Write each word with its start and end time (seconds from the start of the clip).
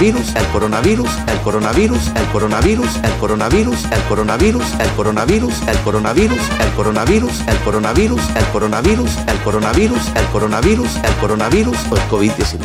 Coronavirus, 0.00 0.34
el 0.34 0.46
coronavirus, 0.46 1.10
el 1.26 1.38
coronavirus, 1.40 2.06
el 2.14 2.26
coronavirus, 2.30 2.96
el 3.02 3.12
coronavirus, 3.18 3.84
el 3.84 4.02
coronavirus, 4.08 4.64
el 4.80 4.90
coronavirus, 4.96 5.60
el 5.68 5.78
coronavirus, 5.82 6.40
el 6.56 6.70
coronavirus, 6.72 7.40
el 7.46 7.58
coronavirus, 7.60 8.30
el 8.38 8.48
coronavirus, 8.48 9.10
el 9.26 9.38
coronavirus, 9.44 10.06
el 10.16 10.26
coronavirus, 10.32 10.96
el 10.96 11.14
coronavirus 11.16 11.76
o 11.90 11.96
el 11.96 12.02
COVID-19. 12.08 12.60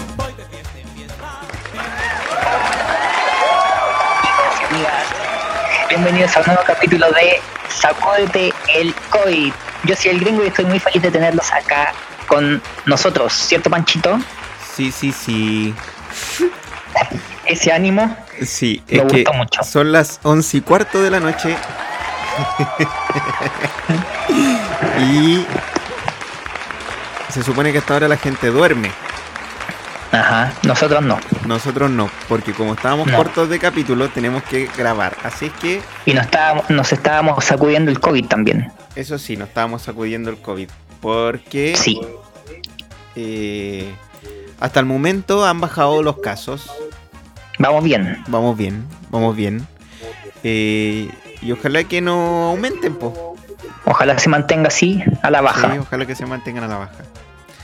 Bienvenidos 5.90 6.38
a 6.38 6.40
un 6.40 6.46
nuevo 6.46 6.62
capítulo 6.66 7.12
de 7.12 7.42
Sacúdete 7.68 8.54
el 8.74 8.96
COVID. 9.10 9.52
Yo 9.84 9.96
soy 9.98 10.12
el 10.12 10.22
gringo 10.22 10.42
y 10.42 10.48
estoy 10.48 10.66
muy 10.66 10.80
feliz 10.80 11.02
de 11.02 11.12
tenerlos 11.12 11.52
acá 11.52 11.94
con 12.28 12.62
nosotros, 12.86 13.34
¿cierto, 13.34 13.70
Panchito? 13.70 14.20
Sí, 14.74 14.90
sí, 14.90 15.12
sí. 15.12 15.76
Ese 17.46 17.72
ánimo. 17.72 18.16
Sí, 18.44 18.82
Me 18.90 18.98
es 18.98 19.04
que 19.04 19.26
mucho. 19.36 19.64
son 19.64 19.92
las 19.92 20.20
once 20.24 20.58
y 20.58 20.62
cuarto 20.62 21.02
de 21.02 21.12
la 21.12 21.20
noche. 21.20 21.56
y 25.00 25.46
se 27.30 27.44
supone 27.44 27.72
que 27.72 27.80
hasta 27.80 27.94
ahora 27.94 28.08
la 28.08 28.18
gente 28.18 28.48
duerme. 28.48 28.92
Ajá, 30.12 30.54
nosotros 30.64 31.02
no. 31.04 31.20
Nosotros 31.46 31.90
no, 31.92 32.10
porque 32.30 32.54
como 32.54 32.74
estábamos 32.74 33.08
No. 33.08 33.18
cortos 33.18 33.50
de 33.50 33.60
capítulo, 33.60 34.10
tenemos 34.10 34.44
que 34.44 34.70
grabar. 34.78 35.16
Así 35.24 35.48
es 35.48 35.52
que, 35.54 35.82
Y 36.06 36.14
nos 36.14 36.26
estábamos, 36.26 36.70
nos 36.70 36.94
estábamos 36.94 37.44
sacudiendo 37.44 37.92
el 37.92 38.00
COVID 38.00 38.26
también. 38.28 38.72
eso 38.96 39.18
sí, 39.18 39.36
nos 39.36 39.50
estábamos 39.50 39.82
sacudiendo 39.82 40.30
el 40.30 40.38
COVID. 40.38 40.70
Porque 41.02 41.76
Sí. 41.76 42.00
eh, 43.16 43.94
hasta 44.60 44.80
el 44.80 44.86
momento 44.86 45.46
han 45.46 45.60
bajado 45.62 46.02
los 46.04 46.18
casos. 46.20 46.70
Vamos 47.60 47.84
bien. 47.84 48.24
Vamos 48.28 48.58
bien, 48.58 48.86
vamos 49.10 49.36
bien. 49.36 49.68
Eh, 50.44 51.10
y 51.42 51.52
ojalá 51.52 51.84
que 51.86 52.02
no 52.02 52.50
aumenten, 52.50 52.96
po. 52.96 53.36
Ojalá 53.86 54.18
se 54.20 54.30
mantenga 54.30 54.68
así 54.68 55.04
a 55.22 55.30
la 55.30 55.40
Sí, 55.40 55.44
baja. 55.46 55.78
ojalá 55.80 56.06
que 56.06 56.16
se 56.16 56.26
mantengan 56.26 56.64
a 56.64 56.68
la 56.68 56.78
baja. 56.78 57.04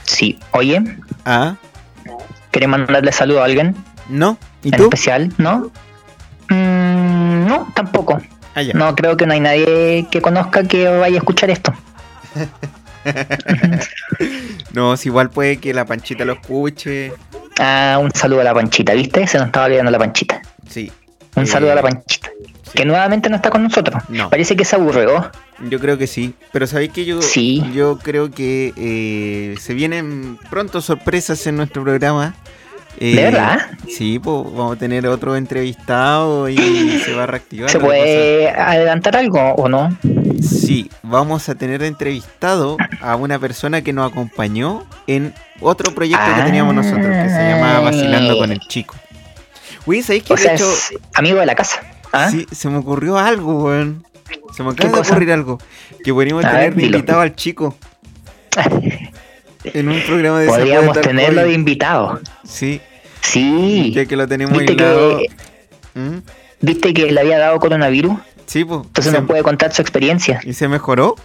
Sí. 0.04 0.38
Oye, 0.52 0.82
Ah, 1.24 1.56
¿querés 2.50 2.68
mandarle 2.68 3.12
saludo 3.12 3.42
a 3.42 3.44
alguien 3.46 3.74
¿no? 4.08 4.36
¿Y 4.62 4.68
en 4.70 4.76
tú? 4.76 4.84
especial? 4.84 5.32
¿No? 5.38 5.70
Mm, 6.48 7.46
no, 7.46 7.68
tampoco. 7.74 8.20
Ah. 8.54 8.62
No, 8.74 8.94
creo 8.94 9.16
que 9.16 9.26
no 9.26 9.32
hay 9.32 9.40
nadie 9.40 10.06
que 10.10 10.20
conozca 10.20 10.64
que 10.64 10.86
vaya 10.88 11.16
a 11.16 11.18
escuchar 11.18 11.50
esto. 11.50 11.72
No, 14.72 14.96
si 14.96 15.08
igual 15.10 15.28
puede 15.30 15.58
que 15.58 15.74
la 15.74 15.84
panchita 15.84 16.24
lo 16.24 16.32
escuche. 16.34 17.12
Ah, 17.58 17.98
un 18.00 18.10
saludo 18.12 18.40
a 18.40 18.44
la 18.44 18.54
panchita, 18.54 18.94
¿viste? 18.94 19.26
Se 19.26 19.36
nos 19.38 19.48
estaba 19.48 19.66
olvidando 19.66 19.90
la 19.90 19.98
panchita. 19.98 20.40
Sí. 20.68 20.90
Un 21.36 21.42
Eh, 21.44 21.46
saludo 21.46 21.72
a 21.72 21.74
la 21.74 21.82
panchita. 21.82 22.30
Que 22.74 22.86
nuevamente 22.86 23.28
no 23.28 23.36
está 23.36 23.50
con 23.50 23.62
nosotros. 23.62 24.02
No. 24.08 24.30
Parece 24.30 24.56
que 24.56 24.64
se 24.64 24.76
aburrió. 24.76 25.30
Yo 25.68 25.78
creo 25.78 25.98
que 25.98 26.06
sí. 26.06 26.32
Pero 26.52 26.66
sabéis 26.66 26.90
que 26.92 27.04
yo, 27.04 27.20
Sí. 27.20 27.62
yo 27.74 27.98
creo 27.98 28.30
que 28.30 28.72
eh, 28.78 29.56
se 29.60 29.74
vienen 29.74 30.38
pronto 30.48 30.80
sorpresas 30.80 31.46
en 31.46 31.56
nuestro 31.56 31.82
programa. 31.82 32.34
Eh, 33.04 33.16
¿De 33.16 33.24
verdad? 33.24 33.58
Sí, 33.88 34.20
pues 34.20 34.44
vamos 34.44 34.76
a 34.76 34.78
tener 34.78 35.08
otro 35.08 35.34
entrevistado 35.34 36.48
y 36.48 36.56
se 37.04 37.12
va 37.14 37.24
a 37.24 37.26
reactivar. 37.26 37.68
¿Se 37.68 37.80
puede 37.80 38.48
adelantar 38.48 39.16
algo 39.16 39.40
o 39.54 39.68
no? 39.68 39.98
Sí, 40.40 40.88
vamos 41.02 41.48
a 41.48 41.56
tener 41.56 41.82
entrevistado 41.82 42.76
a 43.00 43.16
una 43.16 43.40
persona 43.40 43.82
que 43.82 43.92
nos 43.92 44.08
acompañó 44.08 44.86
en 45.08 45.34
otro 45.60 45.92
proyecto 45.92 46.24
que 46.36 46.42
teníamos 46.42 46.76
nosotros, 46.76 47.08
que 47.08 47.28
se 47.28 47.48
llamaba 47.48 47.80
Vacilando 47.80 48.38
con 48.38 48.52
el 48.52 48.60
Chico. 48.60 48.94
Uy, 49.84 50.00
¿sabéis 50.02 50.22
que 50.22 50.34
O 50.34 50.36
sea, 50.36 50.54
hecho 50.54 50.70
es 50.72 50.94
amigo 51.14 51.40
de 51.40 51.46
la 51.46 51.56
casa. 51.56 51.82
¿Ah? 52.12 52.30
Sí, 52.30 52.46
se 52.52 52.68
me 52.68 52.76
ocurrió 52.76 53.18
algo, 53.18 53.64
weón. 53.64 54.06
Se 54.54 54.62
me 54.62 54.76
¿Qué 54.76 54.86
acaba 54.86 55.02
de 55.02 55.10
ocurrir 55.10 55.32
algo. 55.32 55.58
Que 56.04 56.14
podríamos 56.14 56.44
A 56.44 56.52
tener 56.52 56.72
ver, 56.72 56.84
invitado 56.84 57.20
al 57.20 57.34
chico. 57.34 57.76
En 59.64 59.88
un 59.88 60.00
programa 60.02 60.40
de 60.40 60.48
Podríamos 60.48 61.00
tenerlo 61.00 61.42
de 61.42 61.52
invitado. 61.52 62.20
Sí, 62.44 62.80
Sí. 63.32 63.92
ya 63.94 64.06
que 64.06 64.16
lo 64.16 64.26
tenemos 64.28 64.56
¿Viste 64.58 64.72
aislado. 64.72 65.18
que, 65.18 65.28
¿Mm? 66.00 66.18
¿Viste 66.60 66.94
que 66.94 67.10
le 67.12 67.20
había 67.20 67.38
dado 67.38 67.58
coronavirus? 67.58 68.14
Sí, 68.46 68.64
pues. 68.64 68.82
Entonces 68.84 69.12
nos 69.12 69.24
puede 69.26 69.42
contar 69.42 69.72
su 69.72 69.82
experiencia. 69.82 70.40
¿Y 70.44 70.52
se 70.52 70.68
mejoró? 70.68 71.16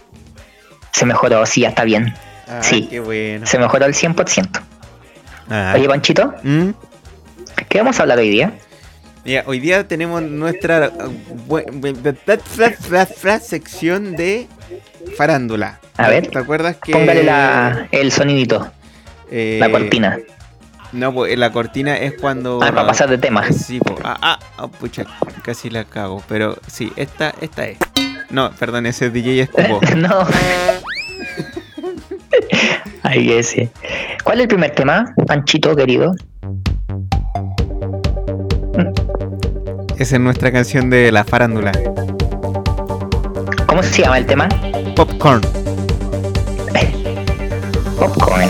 Se 0.92 1.04
mejoró, 1.06 1.44
sí, 1.46 1.60
ya 1.62 1.68
está 1.68 1.84
bien. 1.84 2.14
Ah, 2.48 2.60
Sí. 2.62 2.86
qué 2.90 3.00
bueno. 3.00 3.46
Se 3.46 3.58
mejoró 3.58 3.84
al 3.84 3.94
100%. 3.94 4.60
Ah. 5.50 5.72
Oye, 5.76 5.86
Panchito, 5.88 6.34
¿Mm? 6.42 6.70
¿qué 7.68 7.78
vamos 7.78 7.98
a 7.98 8.02
hablar 8.02 8.18
hoy 8.18 8.30
día? 8.30 8.52
Mira, 9.24 9.44
hoy 9.46 9.60
día 9.60 9.86
tenemos 9.86 10.22
nuestra 10.22 10.90
fra- 13.16 13.40
sección 13.40 14.16
de 14.16 14.46
farándula. 15.16 15.80
A 15.96 16.08
ver, 16.08 16.28
¿Te 16.28 16.38
acuerdas 16.38 16.76
que 16.76 16.92
Póngale 16.92 17.24
la, 17.24 17.88
el 17.90 18.12
sonidito, 18.12 18.70
eh, 19.30 19.58
la 19.60 19.70
cortina. 19.70 20.18
No, 20.92 21.12
pues 21.12 21.36
la 21.38 21.52
cortina 21.52 21.96
es 21.96 22.14
cuando 22.18 22.60
Ah, 22.62 22.70
para 22.72 22.86
pasar 22.86 23.10
de 23.10 23.18
tema. 23.18 23.50
Sí, 23.52 23.78
po. 23.80 23.94
Ah, 24.02 24.16
ah, 24.22 24.38
ah, 24.56 24.68
pucha, 24.68 25.04
casi 25.42 25.68
la 25.70 25.84
cago. 25.84 26.22
Pero 26.28 26.56
sí, 26.66 26.92
esta, 26.96 27.34
esta 27.40 27.66
es. 27.66 27.78
No, 28.30 28.50
perdón, 28.52 28.86
ese 28.86 29.06
es 29.08 29.12
DJ 29.12 29.40
Escupo. 29.42 29.80
no. 29.96 30.26
Ay, 33.02 33.32
ese. 33.32 33.70
¿Cuál 34.24 34.38
es 34.38 34.42
el 34.42 34.48
primer 34.48 34.70
tema, 34.74 35.14
Panchito 35.26 35.74
querido? 35.76 36.14
Esa 39.98 40.14
es 40.16 40.20
nuestra 40.20 40.52
canción 40.52 40.90
de 40.90 41.10
la 41.10 41.24
farándula. 41.24 41.72
¿Cómo 43.66 43.82
se 43.82 44.02
llama 44.02 44.18
el 44.18 44.26
tema? 44.26 44.48
Popcorn. 44.94 45.40
Popcorn. 47.98 48.48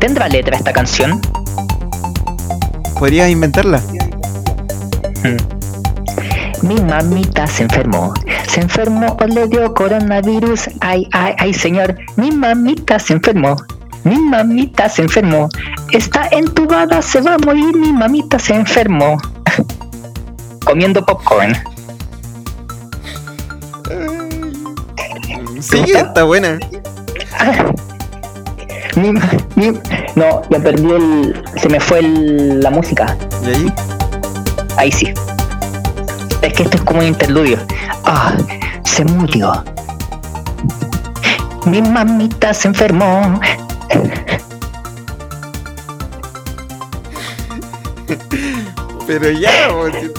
¿Tendrá 0.00 0.28
letra 0.28 0.56
esta 0.56 0.72
canción? 0.72 1.20
¿Podrías 2.98 3.28
inventarla? 3.28 3.80
Mm. 5.22 6.66
Mi 6.66 6.80
mamita 6.80 7.46
se 7.46 7.64
enfermó, 7.64 8.12
se 8.48 8.60
enfermó 8.60 9.16
o 9.20 9.26
le 9.26 9.46
dio 9.48 9.72
coronavirus. 9.74 10.70
Ay, 10.80 11.06
ay, 11.12 11.34
ay, 11.38 11.54
señor, 11.54 11.96
mi 12.16 12.30
mamita 12.30 12.98
se 12.98 13.12
enfermó, 13.14 13.56
mi 14.04 14.18
mamita 14.18 14.88
se 14.88 15.02
enfermó. 15.02 15.48
Está 15.92 16.28
entubada, 16.30 17.02
se 17.02 17.20
va 17.20 17.34
a 17.34 17.38
morir, 17.38 17.76
mi 17.76 17.92
mamita 17.92 18.38
se 18.38 18.54
enfermó. 18.54 19.18
Comiendo 20.64 21.04
popcorn. 21.04 21.56
Sí, 25.60 25.84
está 25.94 26.24
buena. 26.24 26.58
No, 30.16 30.42
ya 30.50 30.58
perdí 30.58 30.90
el. 30.90 31.42
Se 31.56 31.68
me 31.68 31.80
fue 31.80 32.00
el- 32.00 32.60
la 32.60 32.70
música. 32.70 33.16
¿Y 33.42 33.48
ahí? 33.48 33.72
Ahí 34.76 34.92
sí. 34.92 35.12
Es 36.42 36.52
que 36.54 36.62
esto 36.64 36.76
es 36.76 36.82
como 36.82 37.00
un 37.00 37.06
interludio. 37.06 37.58
Ah, 38.04 38.34
se 38.84 39.04
murió. 39.04 39.62
Mi 41.66 41.82
mamita 41.82 42.52
se 42.54 42.68
enfermó. 42.68 43.38
Pero 49.06 49.30
ya, 49.30 49.50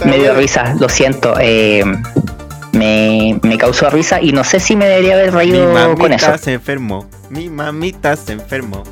Me 0.06 0.18
dio 0.20 0.34
risa, 0.36 0.76
lo 0.80 0.90
siento. 0.90 1.36
eh, 1.40 1.84
me, 2.82 3.40
me 3.44 3.58
causó 3.60 3.92
risa 3.92 4.20
y 4.20 4.32
no 4.32 4.44
sé 4.44 4.60
si 4.60 4.76
me 4.76 4.88
debería 4.88 5.14
haber 5.14 5.32
Mi 5.32 5.38
reído 5.38 5.96
con 5.96 6.14
eso. 6.14 6.26
mamita 6.26 6.38
se 6.40 6.54
enfermó. 6.54 7.06
Mi 7.30 7.48
mamita 7.50 8.16
se 8.16 8.34
enfermó. 8.34 8.84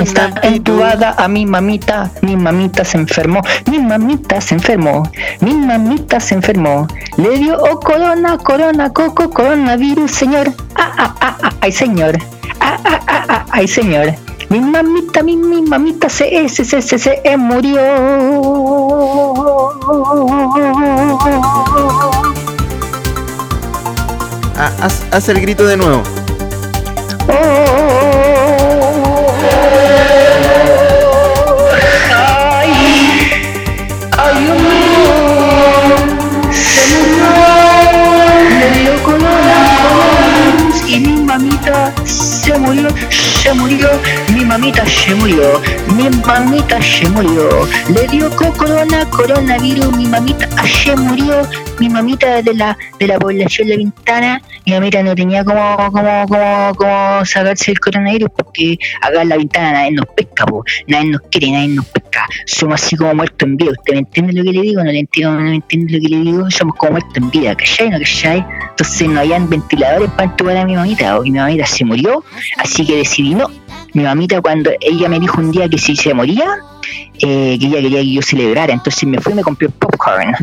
Está 0.00 0.32
entubada 0.42 1.14
a 1.18 1.28
mi 1.28 1.44
mamita, 1.44 2.10
mi 2.22 2.34
mamita 2.34 2.82
se 2.82 2.96
enfermó, 2.96 3.42
mi 3.70 3.78
mamita 3.78 4.40
se 4.40 4.54
enfermó, 4.54 5.02
mi 5.40 5.52
mamita 5.52 6.18
se 6.18 6.34
enfermó. 6.34 6.88
Le 7.18 7.36
dio 7.38 7.58
oh 7.58 7.78
corona, 7.78 8.38
corona, 8.38 8.90
coco, 8.92 9.28
coronavirus, 9.30 10.10
señor. 10.10 10.50
Ah, 10.76 10.92
ah, 10.96 11.14
ah, 11.20 11.36
ah, 11.42 11.52
ay, 11.60 11.72
señor. 11.72 12.16
Ah, 12.58 12.78
ah, 12.84 13.00
ah, 13.06 13.24
ah, 13.28 13.46
ay 13.50 13.68
señor. 13.68 14.14
Mi 14.48 14.60
mamita, 14.60 15.22
mi, 15.22 15.36
mi 15.36 15.60
mamita 15.60 16.08
se, 16.08 16.48
se, 16.48 16.64
se, 16.64 16.80
se, 16.80 16.98
se 16.98 17.36
murió. 17.36 17.82
Ah, 24.58 24.72
haz, 25.12 25.28
el 25.28 25.40
grito 25.40 25.66
de 25.66 25.76
nuevo. 25.76 26.02
Y 40.86 41.00
mi 41.00 41.22
mamita 41.24 41.92
se 42.04 42.58
murió, 42.58 42.88
murió, 43.54 43.88
mi 44.34 44.44
mamita 44.44 44.84
se 44.86 45.14
murió, 45.14 45.60
mi 45.96 46.08
mamita 46.26 46.80
se 46.82 47.08
murió, 47.08 47.48
le 47.92 48.06
dio 48.08 48.30
co- 48.36 48.52
corona, 48.52 49.08
coronavirus, 49.10 49.96
mi 49.96 50.06
mamita 50.06 50.48
se 50.66 50.96
murió, 50.96 51.42
mi 51.78 51.88
mamita 51.88 52.42
de 52.42 52.54
la 52.54 52.76
de 52.98 53.06
la 53.06 53.18
población 53.18 53.68
La 53.68 53.76
Ventana, 53.76 54.42
mi 54.64 54.72
mamita 54.72 55.02
no 55.02 55.14
tenía 55.14 55.44
como 55.44 55.76
como 55.92 56.26
como 56.28 56.74
como 56.76 57.24
sacarse 57.24 57.72
el 57.72 57.80
coronavirus 57.80 58.30
porque 58.36 58.78
acá 59.02 59.22
en 59.22 59.28
La 59.28 59.36
Ventana 59.36 59.72
nadie 59.72 59.92
nos 59.92 60.06
pesca, 60.06 60.46
po. 60.46 60.64
nadie 60.86 61.10
nos 61.10 61.20
quiere, 61.30 61.50
nadie 61.52 61.68
nos 61.68 61.86
pesca, 61.86 62.26
somos 62.46 62.82
así 62.82 62.96
como 62.96 63.14
muertos 63.14 63.46
en 63.46 63.56
vida, 63.56 63.70
¿usted 63.72 63.92
me 63.94 63.98
entiende 64.00 64.32
lo 64.32 64.42
que 64.44 64.52
le 64.52 64.62
digo? 64.62 64.82
¿No 64.82 64.90
le 64.90 64.98
entiendo, 65.00 65.34
no 65.36 65.40
me 65.42 65.54
entiende 65.56 65.92
lo 65.94 66.00
que 66.00 66.08
le 66.08 66.18
digo? 66.22 66.50
Somos 66.50 66.74
como 66.76 66.92
muertos 66.92 67.16
en 67.16 67.30
vida, 67.30 67.54
¿cachai? 67.54 67.90
¿No 67.90 67.98
cachai? 67.98 68.44
Entonces 68.70 69.08
no 69.08 69.20
habían 69.20 69.48
ventiladores 69.48 70.10
para 70.10 70.24
entubar 70.24 70.56
a 70.58 70.64
mi 70.64 70.74
mamita, 70.76 71.18
o 71.18 71.22
mi 71.22 71.30
mamita 71.30 71.64
se 71.66 71.84
murió, 71.84 72.22
así 72.58 72.86
que 72.86 72.96
decidí 72.96 73.34
no. 73.36 73.50
Mi 73.94 74.02
mamita 74.02 74.40
cuando 74.40 74.70
ella 74.80 75.08
me 75.08 75.20
dijo 75.20 75.40
un 75.40 75.52
día 75.52 75.68
que 75.68 75.78
si 75.78 75.96
se 75.96 76.12
moría, 76.12 76.58
eh, 77.20 77.56
que 77.58 77.66
ella 77.66 77.80
quería 77.80 78.00
que 78.00 78.12
yo 78.12 78.22
celebrara, 78.22 78.72
entonces 78.72 79.08
me 79.08 79.18
fui 79.20 79.32
y 79.32 79.36
me 79.36 79.42
compré 79.42 79.68
un 79.68 79.72
popcorn. 79.74 80.34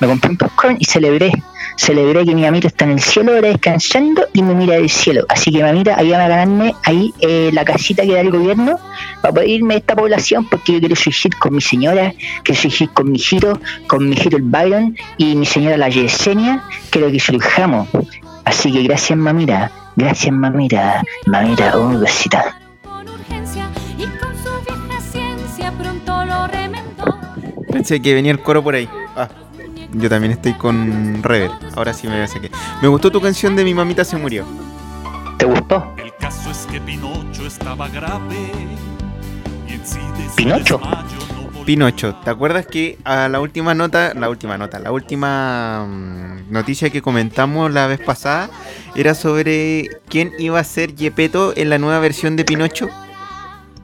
Me 0.00 0.06
compré 0.08 0.30
un 0.30 0.36
popcorn 0.36 0.76
y 0.78 0.84
celebré. 0.84 1.30
Celebré 1.76 2.24
que 2.24 2.34
mi 2.34 2.42
mamita 2.42 2.68
está 2.68 2.84
en 2.84 2.92
el 2.92 3.00
cielo, 3.00 3.34
ahora 3.34 3.48
descansando 3.48 4.26
y 4.32 4.42
me 4.42 4.54
mira 4.54 4.74
del 4.74 4.90
cielo. 4.90 5.24
Así 5.28 5.50
que 5.52 5.62
mamita, 5.62 5.96
ayúdame 5.98 6.24
a 6.24 6.28
ganarme 6.28 6.74
ahí 6.84 7.12
eh, 7.20 7.50
la 7.52 7.64
casita 7.64 8.02
que 8.02 8.12
da 8.12 8.20
el 8.20 8.30
gobierno 8.30 8.78
para 9.20 9.34
poder 9.34 9.48
irme 9.48 9.74
de 9.74 9.80
esta 9.80 9.94
población 9.94 10.46
porque 10.48 10.72
yo 10.72 10.80
quiero 10.80 10.96
surgir 10.96 11.36
con 11.38 11.54
mi 11.54 11.60
señora, 11.60 12.14
quiero 12.42 12.60
surgir 12.60 12.90
con 12.90 13.12
mi 13.12 13.18
giro, 13.18 13.60
con 13.86 14.08
mi 14.08 14.16
giro 14.16 14.38
el 14.38 14.44
Byron 14.44 14.96
y 15.18 15.36
mi 15.36 15.46
señora 15.46 15.76
la 15.76 15.88
Yesenia, 15.88 16.64
quiero 16.90 17.10
que 17.10 17.20
surjamos. 17.20 17.88
Así 18.44 18.72
que 18.72 18.82
gracias 18.82 19.18
mamita, 19.18 19.70
gracias 19.96 20.32
mamita, 20.34 21.02
mamita, 21.26 21.76
oh 21.76 21.98
besita. 21.98 22.56
Pensé 27.70 28.02
que 28.02 28.14
venía 28.14 28.32
el 28.32 28.40
coro 28.40 28.62
por 28.62 28.74
ahí. 28.74 28.88
Ah, 29.16 29.28
yo 29.94 30.08
también 30.08 30.32
estoy 30.32 30.52
con 30.54 31.22
Rever. 31.22 31.50
Ahora 31.74 31.92
sí 31.94 32.06
me 32.06 32.26
saqué. 32.28 32.50
Me 32.82 32.88
gustó 32.88 33.10
tu 33.10 33.20
canción 33.20 33.56
de 33.56 33.64
Mi 33.64 33.74
mamita 33.74 34.04
se 34.04 34.16
murió. 34.16 34.44
¿Te 35.38 35.46
gustó? 35.46 35.94
El 35.96 36.14
caso 36.16 36.50
es 36.50 36.66
que 36.70 36.80
Pinocho 36.80 37.46
estaba 37.46 37.88
grave 37.88 38.52
y 39.66 39.72
en 39.72 39.86
sí 39.86 39.98
de 40.18 40.28
su 40.28 40.36
¿Pinocho? 40.36 40.80
Pinocho, 41.64 42.16
¿te 42.24 42.30
acuerdas 42.30 42.66
que 42.66 42.98
a 43.04 43.28
la 43.28 43.38
última 43.40 43.74
nota, 43.74 44.12
la 44.14 44.28
última 44.28 44.58
nota, 44.58 44.78
la 44.80 44.90
última 44.90 45.86
mm, 45.86 46.50
noticia 46.52 46.90
que 46.90 47.00
comentamos 47.00 47.72
la 47.72 47.86
vez 47.86 48.00
pasada 48.00 48.50
era 48.96 49.14
sobre 49.14 49.88
quién 50.08 50.32
iba 50.38 50.58
a 50.58 50.64
ser 50.64 50.96
Gepetto 50.96 51.52
en 51.56 51.70
la 51.70 51.78
nueva 51.78 52.00
versión 52.00 52.34
de 52.36 52.44
Pinocho? 52.44 52.88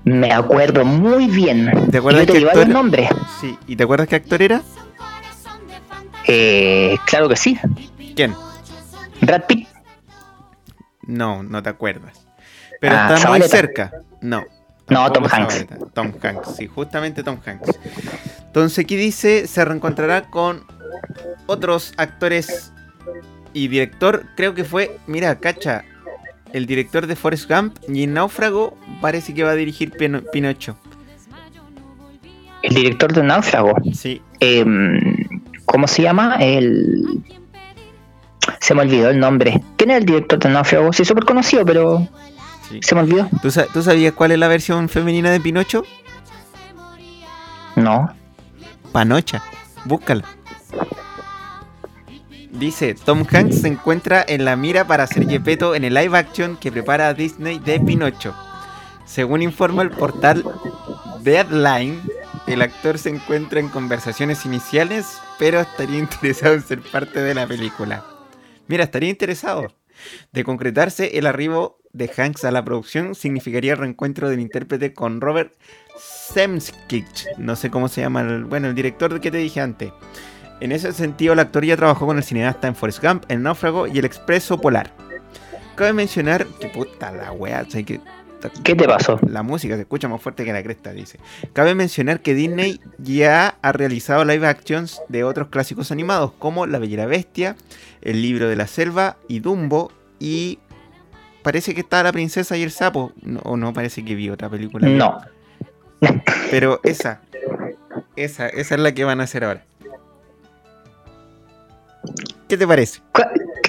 Me 0.05 0.33
acuerdo 0.33 0.85
muy 0.85 1.29
bien. 1.29 1.71
¿Te 1.91 1.99
acuerdas 1.99 2.27
qué 2.27 2.39
actor- 2.39 2.63
el 2.67 2.73
nombre. 2.73 3.09
Sí, 3.41 3.57
¿y 3.69 3.77
te 3.77 3.85
acuerdas 3.85 4.09
qué 4.09 4.17
actor 4.17 4.43
era? 4.43 4.63
Eh, 6.27 6.97
claro 7.07 7.29
que 7.29 7.37
sí. 7.37 7.59
¿Quién? 8.17 8.35
Brad 9.21 9.43
Pitt. 9.47 9.69
No, 11.03 11.43
no 11.43 11.63
te 11.63 11.69
acuerdas. 11.71 12.27
Pero 12.81 12.95
Ah, 12.97 13.01
está 13.03 13.15
muy 13.15 13.23
Zabaleta. 13.23 13.49
cerca. 13.49 13.93
No. 14.21 14.45
No, 14.91 15.11
Tom 15.13 15.25
Hanks. 15.31 15.67
Tom 15.95 16.13
Hanks, 16.23 16.57
sí, 16.57 16.67
justamente 16.67 17.23
Tom 17.23 17.39
Hanks. 17.45 17.79
Entonces 18.47 18.79
aquí 18.85 18.97
dice, 18.97 19.47
se 19.47 19.65
reencontrará 19.65 20.23
con 20.31 20.65
otros 21.47 21.93
actores 21.97 22.73
y 23.53 23.69
director, 23.69 24.25
creo 24.37 24.55
que 24.55 24.65
fue, 24.65 24.99
mira, 25.07 25.39
cacha, 25.41 25.85
el 26.53 26.67
director 26.67 27.07
de 27.07 27.17
Forrest 27.17 27.51
Gump 27.51 27.77
y 27.89 28.05
en 28.05 28.15
Náufrago 28.15 28.77
parece 29.03 29.35
que 29.35 29.43
va 29.45 29.51
a 29.51 29.55
dirigir 29.55 29.91
Pino- 29.93 30.23
Pinocho. 30.33 30.79
El 32.63 32.75
director 32.75 33.13
de 33.13 33.23
Náufrago. 33.23 33.75
Sí, 33.95 34.23
Em, 34.41 34.99
¿Cómo 35.65 35.87
se 35.87 36.03
llama? 36.03 36.37
El. 36.41 37.23
Se 38.61 38.75
me 38.75 38.83
olvidó 38.83 39.11
el 39.11 39.19
nombre. 39.21 39.61
¿Quién 39.77 39.91
es 39.91 39.99
el 39.99 40.07
director 40.07 40.39
de 40.39 40.49
Náufrago? 40.49 40.93
Sí, 40.93 41.05
súper 41.05 41.25
conocido, 41.25 41.65
pero 41.67 42.09
sí. 42.69 42.81
se 42.83 42.95
me 42.95 43.03
olvidó. 43.03 43.29
¿Tú, 43.43 43.51
sa- 43.51 43.67
tú 43.67 43.83
sabías 43.83 44.13
cuál 44.13 44.33
es 44.33 44.39
la 44.39 44.49
versión 44.49 44.89
femenina 44.89 45.31
de 45.31 45.41
Pinocho? 45.41 45.85
No. 47.77 48.13
Panocha. 48.93 49.43
Búscala. 49.85 50.25
Dice, 52.51 52.95
Tom 52.95 53.25
Hanks 53.31 53.61
se 53.61 53.69
encuentra 53.69 54.25
en 54.27 54.45
la 54.45 54.57
mira 54.57 54.87
para 54.87 55.05
hacer 55.05 55.29
Gepetto 55.29 55.75
en 55.75 55.85
el 55.85 55.95
live 55.95 56.17
action 56.17 56.57
que 56.57 56.73
prepara 56.73 57.15
Disney 57.15 57.59
de 57.59 57.79
Pinocho. 57.79 58.35
Según 59.05 59.43
informa 59.43 59.83
el 59.83 59.91
portal 59.91 60.45
Deadline, 61.21 62.01
el 62.47 62.63
actor 62.63 62.99
se 62.99 63.11
encuentra 63.11 63.61
en 63.61 63.69
conversaciones 63.69 64.45
iniciales, 64.45 65.07
pero 65.39 65.61
estaría 65.61 65.99
interesado 66.01 66.55
en 66.55 66.63
ser 66.63 66.81
parte 66.81 67.21
de 67.21 67.35
la 67.35 67.47
película. 67.47 68.05
Mira, 68.67 68.85
estaría 68.85 69.11
interesado. 69.11 69.69
De 70.33 70.43
concretarse 70.45 71.19
el 71.19 71.27
arribo 71.27 71.79
de 71.99 72.11
Hanks 72.17 72.45
a 72.45 72.51
la 72.51 72.65
producción, 72.65 73.15
significaría 73.15 73.73
el 73.73 73.79
reencuentro 73.79 74.31
del 74.31 74.41
intérprete 74.41 74.95
con 74.95 75.21
Robert 75.21 75.53
Zemskich. 75.99 77.27
No 77.37 77.57
sé 77.57 77.71
cómo 77.71 77.89
se 77.89 78.01
llama, 78.01 78.23
el, 78.23 78.45
bueno, 78.45 78.69
el 78.69 78.75
director 78.75 79.21
que 79.21 79.31
te 79.31 79.39
dije 79.39 79.61
antes. 79.61 79.93
En 80.61 80.73
ese 80.73 80.93
sentido, 80.93 81.33
el 81.35 81.41
actor 81.41 81.65
ya 81.65 81.77
trabajó 81.77 82.07
con 82.07 82.17
el 82.17 82.25
cineasta 82.25 82.69
en 82.69 82.75
Forrest 82.75 83.03
Gump, 83.03 83.25
El 83.29 83.43
Náufrago 83.43 83.87
y 83.87 83.99
El 83.99 84.05
Expreso 84.05 84.61
Polar. 84.61 84.93
Cabe 85.75 85.93
mencionar 85.93 86.47
que 86.61 86.69
puta 86.69 87.13
la 87.13 87.33
wea, 87.33 87.65
que 87.65 88.01
¿Qué 88.63 88.77
te 88.77 88.87
pasó? 88.87 89.19
la 89.29 89.43
música 89.43 89.75
se 89.75 89.81
escucha 89.83 90.09
más 90.09 90.23
fuerte 90.23 90.45
que 90.45 90.53
la 90.53 90.63
cresta, 90.63 90.93
dice. 90.93 91.19
Cabe 91.53 91.75
mencionar 91.75 92.21
que 92.21 92.35
Disney 92.35 92.81
ya 92.99 93.59
ha 93.61 93.73
realizado 93.73 94.25
live 94.25 94.47
actions 94.47 95.01
de 95.09 95.25
otros 95.25 95.49
clásicos 95.49 95.91
animados 95.91 96.33
como 96.39 96.67
La 96.67 96.79
Bella 96.79 97.07
Bestia, 97.07 97.57
El 98.01 98.23
Libro 98.23 98.49
de 98.49 98.55
la 98.55 98.69
Selva 98.69 99.17
y 99.27 99.41
Dumbo 99.41 99.91
y 100.21 100.61
parece 101.49 101.75
que 101.75 101.81
está 101.81 102.03
La 102.03 102.13
Princesa 102.13 102.59
y 102.59 102.63
el 102.63 102.71
Sapo. 102.71 103.13
No, 103.23 103.41
o 103.41 103.57
no 103.57 103.73
parece 103.73 104.05
que 104.05 104.15
vi 104.15 104.29
otra 104.29 104.51
película. 104.51 104.87
No. 104.87 105.19
Pero 106.51 106.79
esa, 106.85 107.23
esa, 108.17 108.49
esa 108.49 108.75
es 108.75 108.81
la 108.83 108.93
que 108.93 109.05
van 109.05 109.23
a 109.23 109.25
hacer 109.25 109.45
ahora. 109.45 109.65
¿Qué 112.47 112.59
te 112.59 112.67
parece? 112.67 113.01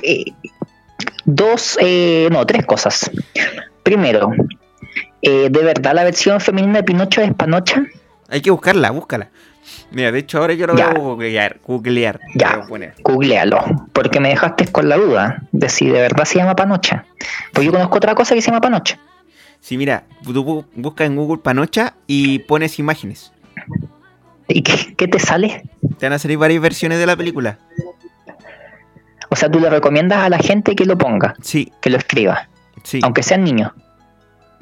Eh, 0.03 0.25
Dos, 1.23 1.77
eh, 1.79 2.27
no, 2.33 2.45
tres 2.45 2.65
cosas. 2.65 3.09
Primero, 3.83 4.31
eh, 5.21 5.47
¿de 5.49 5.63
verdad 5.63 5.93
la 5.95 6.03
versión 6.03 6.41
femenina 6.41 6.79
de 6.79 6.83
Pinocho 6.83 7.21
es 7.21 7.33
Panocha? 7.33 7.85
Hay 8.27 8.41
que 8.41 8.51
buscarla, 8.51 8.91
búscala. 8.91 9.29
Mira, 9.91 10.11
de 10.11 10.19
hecho 10.19 10.37
ahora 10.39 10.53
yo 10.53 10.67
lo 10.67 10.73
voy 10.73 10.81
a 10.81 10.93
googlear. 10.93 11.59
Googlear. 11.65 12.19
Ya. 12.35 12.61
Googlealo, 13.03 13.59
porque 13.93 14.19
me 14.19 14.29
dejaste 14.29 14.67
con 14.67 14.87
la 14.89 14.97
duda 14.97 15.43
de 15.51 15.69
si 15.69 15.85
de 15.87 15.99
verdad 16.01 16.25
se 16.25 16.37
llama 16.37 16.55
Panocha. 16.55 17.05
Pues 17.53 17.65
yo 17.65 17.71
conozco 17.71 17.97
otra 17.97 18.13
cosa 18.15 18.35
que 18.35 18.41
se 18.41 18.47
llama 18.47 18.61
Panocha. 18.61 18.99
Sí, 19.59 19.77
mira, 19.77 20.03
tú 20.23 20.33
bu- 20.45 20.65
buscas 20.75 21.07
en 21.07 21.15
Google 21.15 21.41
Panocha 21.41 21.93
y 22.07 22.39
pones 22.39 22.79
imágenes. 22.79 23.33
¿Y 24.47 24.61
qué, 24.63 24.95
qué 24.95 25.07
te 25.07 25.19
sale? 25.19 25.63
Te 25.97 26.05
van 26.05 26.13
a 26.13 26.19
salir 26.19 26.37
varias 26.37 26.61
versiones 26.61 26.97
de 26.99 27.05
la 27.05 27.15
película. 27.17 27.57
O 29.29 29.35
sea, 29.35 29.49
tú 29.51 29.59
le 29.59 29.69
recomiendas 29.69 30.19
a 30.19 30.29
la 30.29 30.37
gente 30.39 30.75
que 30.75 30.85
lo 30.85 30.97
ponga, 30.97 31.35
Sí, 31.41 31.71
que 31.81 31.89
lo 31.89 31.97
escriba, 31.97 32.49
sí. 32.83 32.99
aunque 33.03 33.21
sean 33.21 33.43
niños. 33.43 33.71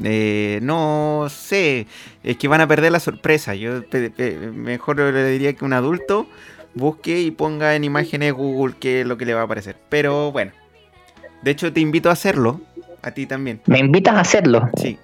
Eh, 0.03 0.59
no 0.61 1.25
sé, 1.29 1.87
es 2.23 2.37
que 2.37 2.47
van 2.47 2.61
a 2.61 2.67
perder 2.67 2.91
la 2.91 2.99
sorpresa. 2.99 3.55
Yo 3.55 3.81
mejor 4.53 4.97
le 4.99 5.29
diría 5.29 5.53
que 5.53 5.65
un 5.65 5.73
adulto 5.73 6.27
busque 6.75 7.19
y 7.21 7.31
ponga 7.31 7.75
en 7.75 7.83
imágenes 7.83 8.33
Google 8.33 8.75
qué 8.79 9.01
es 9.01 9.07
lo 9.07 9.17
que 9.17 9.25
le 9.25 9.33
va 9.33 9.41
a 9.41 9.45
aparecer. 9.45 9.75
Pero 9.89 10.31
bueno, 10.31 10.51
de 11.41 11.51
hecho 11.51 11.73
te 11.73 11.79
invito 11.79 12.09
a 12.09 12.13
hacerlo, 12.13 12.61
a 13.01 13.11
ti 13.11 13.25
también. 13.25 13.61
Me 13.65 13.79
invitas 13.79 14.15
a 14.15 14.19
hacerlo. 14.19 14.69
Sí, 14.79 14.97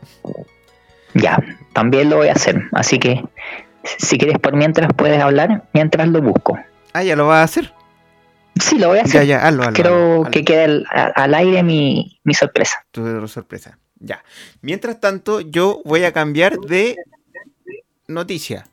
Ya, 1.15 1.37
también 1.73 2.09
lo 2.09 2.17
voy 2.17 2.27
a 2.27 2.33
hacer. 2.33 2.61
Así 2.73 2.99
que, 2.99 3.23
si 3.97 4.17
quieres 4.17 4.37
por 4.39 4.55
mientras 4.55 4.91
puedes 4.95 5.19
hablar, 5.21 5.63
mientras 5.73 6.07
lo 6.07 6.21
busco. 6.21 6.57
ah, 6.93 7.03
ya 7.03 7.15
lo 7.15 7.27
vas 7.27 7.39
a 7.39 7.43
hacer. 7.43 7.73
Sí, 8.59 8.77
lo 8.77 8.89
voy 8.89 8.99
a 8.99 9.01
hacer. 9.03 9.25
ya, 9.25 9.45
hazlo, 9.47 9.63
hazlo. 9.63 9.73
Quiero 9.73 10.13
hazlo, 10.19 10.31
que 10.31 10.45
quede 10.45 10.63
al, 10.65 10.85
al 10.91 11.33
aire 11.33 11.63
mi, 11.63 12.19
mi 12.23 12.35
sorpresa. 12.35 12.85
Tu 12.91 13.27
sorpresa. 13.27 13.79
Ya. 14.05 14.21
Mientras 14.61 14.99
tanto, 14.99 15.39
yo 15.39 15.81
voy 15.85 16.03
a 16.03 16.11
cambiar 16.11 16.57
de 16.59 16.97
noticia. 18.07 18.65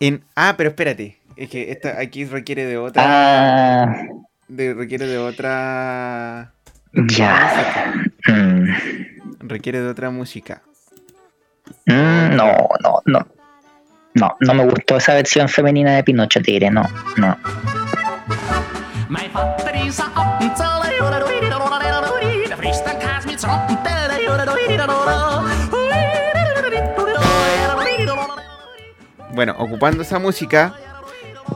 En, 0.00 0.24
ah, 0.34 0.54
pero 0.56 0.70
espérate. 0.70 1.16
Es 1.36 1.48
que 1.48 1.70
esta 1.70 2.00
aquí 2.00 2.24
requiere 2.24 2.66
de 2.66 2.76
otra. 2.76 3.02
Ah, 3.06 4.02
de- 4.48 4.74
requiere 4.74 5.06
de 5.06 5.18
otra. 5.18 6.52
ya. 6.92 7.94
Mm, 8.26 8.66
Requiere 9.40 9.80
de 9.80 9.88
otra 9.88 10.10
música. 10.10 10.62
mm, 11.86 12.34
no, 12.36 12.68
no, 12.82 13.00
no. 13.06 13.26
No, 14.14 14.36
no 14.40 14.54
me 14.54 14.64
gustó 14.64 14.96
esa 14.96 15.14
versión 15.14 15.48
femenina 15.48 15.94
de 15.94 16.02
Pinocho, 16.02 16.40
te 16.42 16.50
diré, 16.50 16.70
no, 16.70 16.82
no. 17.16 17.36
Bueno, 29.32 29.54
ocupando 29.58 30.02
esa 30.02 30.18
música, 30.18 30.74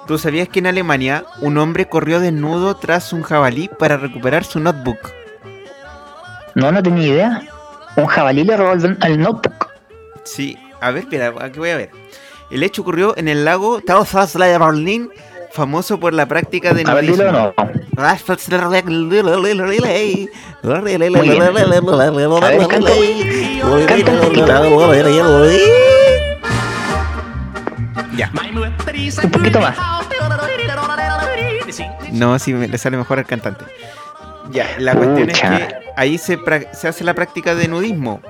¿tú 0.06 0.16
sabías 0.16 0.48
que 0.48 0.60
en 0.60 0.68
Alemania 0.68 1.24
un 1.40 1.58
hombre 1.58 1.88
corrió 1.88 2.20
desnudo 2.20 2.76
tras 2.76 3.12
un 3.12 3.22
jabalí 3.22 3.68
para 3.68 3.96
recuperar 3.96 4.44
su 4.44 4.60
notebook? 4.60 4.98
No, 6.54 6.70
no 6.70 6.82
tenía 6.82 7.06
idea. 7.08 7.42
Un 7.96 8.06
jabalí 8.06 8.44
le 8.44 8.56
robó 8.56 8.72
el, 8.72 8.98
el 9.02 9.18
notebook. 9.18 9.68
Sí, 10.24 10.56
a 10.80 10.90
ver, 10.92 11.04
espera, 11.04 11.32
aquí 11.40 11.58
voy 11.58 11.70
a 11.70 11.76
ver. 11.76 11.90
El 12.52 12.62
hecho 12.62 12.82
ocurrió 12.82 13.16
en 13.16 13.28
el 13.28 13.44
lago 13.44 13.80
Berlin, 14.58 15.10
famoso 15.52 15.98
por 16.00 16.12
la 16.14 16.26
práctica 16.26 16.72
de 16.74 16.82
A 16.82 16.94
ver, 16.94 17.04
dilo 17.06 17.28
o 17.28 17.32
no. 17.32 17.54
Canta 23.86 24.10
un 24.12 24.18
poquito. 24.20 24.46
Ya. 28.16 28.30
Un 29.26 29.30
poquito 29.30 29.60
más. 29.60 29.76
No, 32.12 32.38
sí, 32.38 32.52
me- 32.54 32.68
le 32.68 32.78
sale 32.78 32.96
mejor 32.96 33.18
al 33.18 33.26
cantante. 33.26 33.64
Ya, 34.50 34.66
la 34.78 34.94
cuestión 34.94 35.30
es 35.30 35.40
que 35.40 35.74
ahí 35.96 36.18
se, 36.18 36.38
se 36.72 36.88
hace 36.88 37.04
la 37.04 37.14
práctica 37.14 37.54
de 37.54 37.68
nudismo. 37.68 38.20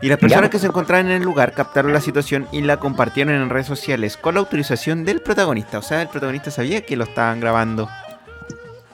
Y 0.00 0.08
las 0.08 0.18
personas 0.18 0.50
que 0.50 0.58
se 0.58 0.66
encontraban 0.66 1.06
en 1.06 1.12
el 1.12 1.22
lugar 1.22 1.52
captaron 1.52 1.92
la 1.92 2.00
situación 2.00 2.46
y 2.52 2.60
la 2.60 2.76
compartieron 2.78 3.34
en 3.34 3.50
redes 3.50 3.66
sociales 3.66 4.16
con 4.16 4.34
la 4.34 4.40
autorización 4.40 5.04
del 5.04 5.20
protagonista. 5.20 5.78
O 5.78 5.82
sea, 5.82 6.02
el 6.02 6.08
protagonista 6.08 6.50
sabía 6.52 6.82
que 6.82 6.96
lo 6.96 7.04
estaban 7.04 7.40
grabando. 7.40 7.88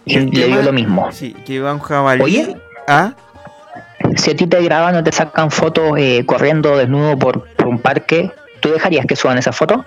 Y 0.07 0.19
le 0.19 0.25
dio 0.27 0.47
tema- 0.47 0.63
lo 0.63 0.73
mismo. 0.73 1.13
Sí, 1.13 1.35
que 1.45 1.55
iba 1.55 1.73
un 1.75 1.81
jabalí. 1.81 2.23
Oye. 2.23 2.57
Ah, 2.89 3.15
Si 4.17 4.31
a 4.31 4.37
ti 4.37 4.47
te 4.47 4.63
graban 4.63 4.95
o 4.97 5.03
te 5.05 5.13
sacan 5.13 5.51
fotos 5.51 5.93
eh, 5.99 6.25
corriendo 6.27 6.77
desnudo 6.77 7.19
por, 7.19 7.49
por 7.55 7.69
un 7.69 7.79
parque, 7.79 8.31
¿tú 8.61 8.71
dejarías 8.71 9.07
que 9.07 9.17
suban 9.17 9.37
esas 9.39 9.57
fotos? 9.57 9.85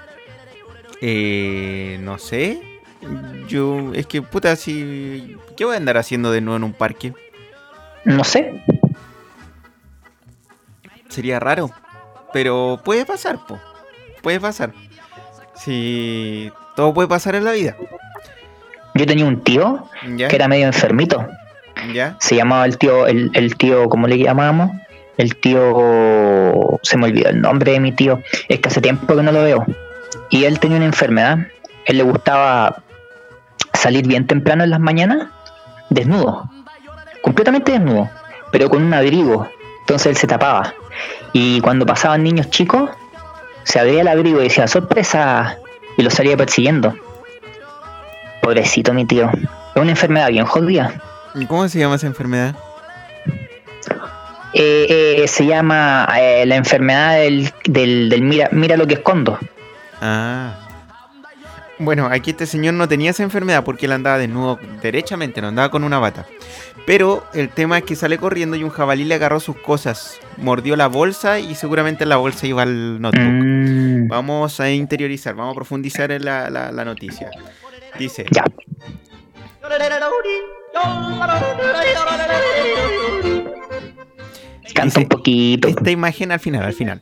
eh, 1.01 1.97
no 2.01 2.17
sé. 2.17 2.61
Yo, 3.47 3.93
es 3.93 4.07
que 4.07 4.21
puta, 4.21 4.55
si. 4.55 5.37
¿Qué 5.55 5.65
voy 5.65 5.75
a 5.75 5.77
andar 5.77 5.97
haciendo 5.97 6.31
de 6.31 6.41
nuevo 6.41 6.57
en 6.57 6.63
un 6.63 6.73
parque? 6.73 7.13
No 8.05 8.23
sé. 8.23 8.63
Sería 11.17 11.39
raro. 11.39 11.71
Pero 12.31 12.79
puede 12.85 13.03
pasar, 13.03 13.43
po. 13.47 13.59
Puede 14.21 14.39
pasar. 14.39 14.71
Si. 15.55 16.51
Todo 16.75 16.93
puede 16.93 17.07
pasar 17.07 17.33
en 17.33 17.43
la 17.43 17.53
vida. 17.53 17.75
Yo 18.93 19.07
tenía 19.07 19.25
un 19.25 19.43
tío 19.43 19.89
¿Ya? 20.15 20.27
que 20.27 20.35
era 20.35 20.47
medio 20.47 20.67
enfermito. 20.67 21.27
¿Ya? 21.91 22.17
Se 22.19 22.35
llamaba 22.35 22.67
el 22.67 22.77
tío, 22.77 23.07
el, 23.07 23.31
el 23.33 23.55
tío, 23.57 23.89
¿cómo 23.89 24.05
le 24.05 24.19
llamamos? 24.19 24.69
El 25.17 25.35
tío, 25.37 26.79
se 26.83 26.97
me 26.97 27.05
olvidó 27.05 27.29
el 27.29 27.41
nombre 27.41 27.71
de 27.71 27.79
mi 27.79 27.93
tío. 27.93 28.21
Es 28.47 28.59
que 28.59 28.69
hace 28.69 28.79
tiempo 28.79 29.15
que 29.15 29.23
no 29.23 29.31
lo 29.31 29.41
veo. 29.41 29.65
Y 30.29 30.43
él 30.43 30.59
tenía 30.59 30.77
una 30.77 30.85
enfermedad. 30.85 31.39
Él 31.85 31.97
le 31.97 32.03
gustaba 32.03 32.83
salir 33.73 34.05
bien 34.05 34.27
temprano 34.27 34.63
en 34.63 34.69
las 34.69 34.79
mañanas, 34.79 35.29
desnudo, 35.89 36.47
completamente 37.23 37.71
desnudo, 37.71 38.07
pero 38.51 38.69
con 38.69 38.83
un 38.83 38.93
abrigo. 38.93 39.49
Entonces 39.79 40.11
él 40.11 40.17
se 40.17 40.27
tapaba. 40.27 40.75
Y 41.33 41.61
cuando 41.61 41.85
pasaban 41.85 42.23
niños 42.23 42.49
chicos, 42.49 42.89
se 43.63 43.79
abría 43.79 44.01
el 44.01 44.07
abrigo 44.07 44.39
y 44.39 44.45
decía, 44.45 44.67
sorpresa, 44.67 45.57
y 45.97 46.03
lo 46.03 46.09
salía 46.09 46.37
persiguiendo. 46.37 46.95
Pobrecito 48.41 48.93
mi 48.93 49.05
tío. 49.05 49.29
Es 49.75 49.81
una 49.81 49.91
enfermedad 49.91 50.29
bien 50.29 50.45
jodida. 50.45 51.01
¿Y 51.35 51.45
¿Cómo 51.45 51.67
se 51.67 51.79
llama 51.79 51.95
esa 51.95 52.07
enfermedad? 52.07 52.55
Eh, 54.53 55.21
eh, 55.23 55.27
se 55.27 55.45
llama 55.45 56.07
eh, 56.19 56.45
la 56.45 56.55
enfermedad 56.55 57.17
del, 57.17 57.51
del, 57.65 58.09
del 58.09 58.21
mira, 58.21 58.49
mira 58.51 58.77
lo 58.77 58.87
que 58.87 58.95
escondo. 58.95 59.37
Ah. 60.01 60.66
Bueno, 61.79 62.07
aquí 62.11 62.31
este 62.31 62.45
señor 62.47 62.73
no 62.73 62.87
tenía 62.87 63.11
esa 63.11 63.23
enfermedad 63.23 63.63
porque 63.63 63.85
él 63.85 63.91
andaba 63.91 64.17
desnudo 64.17 64.59
derechamente, 64.81 65.41
no 65.41 65.49
andaba 65.49 65.69
con 65.69 65.83
una 65.83 65.99
bata. 65.99 66.25
Pero 66.87 67.23
el 67.33 67.49
tema 67.49 67.77
es 67.79 67.83
que 67.83 67.95
sale 67.95 68.17
corriendo 68.17 68.55
y 68.55 68.63
un 68.63 68.69
jabalí 68.69 69.03
le 69.03 69.15
agarró 69.15 69.39
sus 69.39 69.57
cosas, 69.57 70.19
mordió 70.37 70.75
la 70.75 70.87
bolsa 70.87 71.39
y 71.39 71.53
seguramente 71.53 72.03
en 72.03 72.09
la 72.09 72.17
bolsa 72.17 72.47
iba 72.47 72.63
el 72.63 72.99
notebook. 73.01 73.27
Mm, 73.29 74.07
Vamos 74.07 74.59
a 74.59 74.71
interiorizar, 74.71 75.35
vamos 75.35 75.51
a 75.51 75.55
profundizar 75.55 76.11
en 76.11 76.23
la, 76.25 76.49
la- 76.49 76.71
la 76.71 76.85
noticia. 76.85 77.29
Dice, 77.99 78.25
ya. 78.31 78.43
Canta 84.73 84.99
un 84.99 85.07
poquito. 85.07 85.67
Esta 85.67 85.91
imagen 85.91 86.31
al 86.31 86.39
final, 86.39 86.63
al 86.63 86.73
final. 86.73 87.01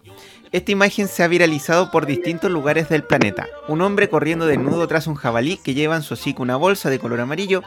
Esta 0.56 0.72
imagen 0.72 1.10
se 1.10 1.22
ha 1.22 1.28
viralizado 1.28 1.92
por 1.92 2.06
distintos 2.06 2.50
lugares 2.50 2.88
del 2.88 3.04
planeta. 3.04 3.46
Un 3.68 3.82
hombre 3.82 4.08
corriendo 4.08 4.46
desnudo 4.46 4.88
tras 4.88 5.06
un 5.06 5.16
jabalí 5.16 5.58
que 5.58 5.74
lleva 5.74 5.98
en 5.98 6.02
su 6.02 6.14
hocico 6.14 6.44
una 6.44 6.56
bolsa 6.56 6.90
de 6.90 6.98
color 6.98 7.20
amarillo, 7.20 7.62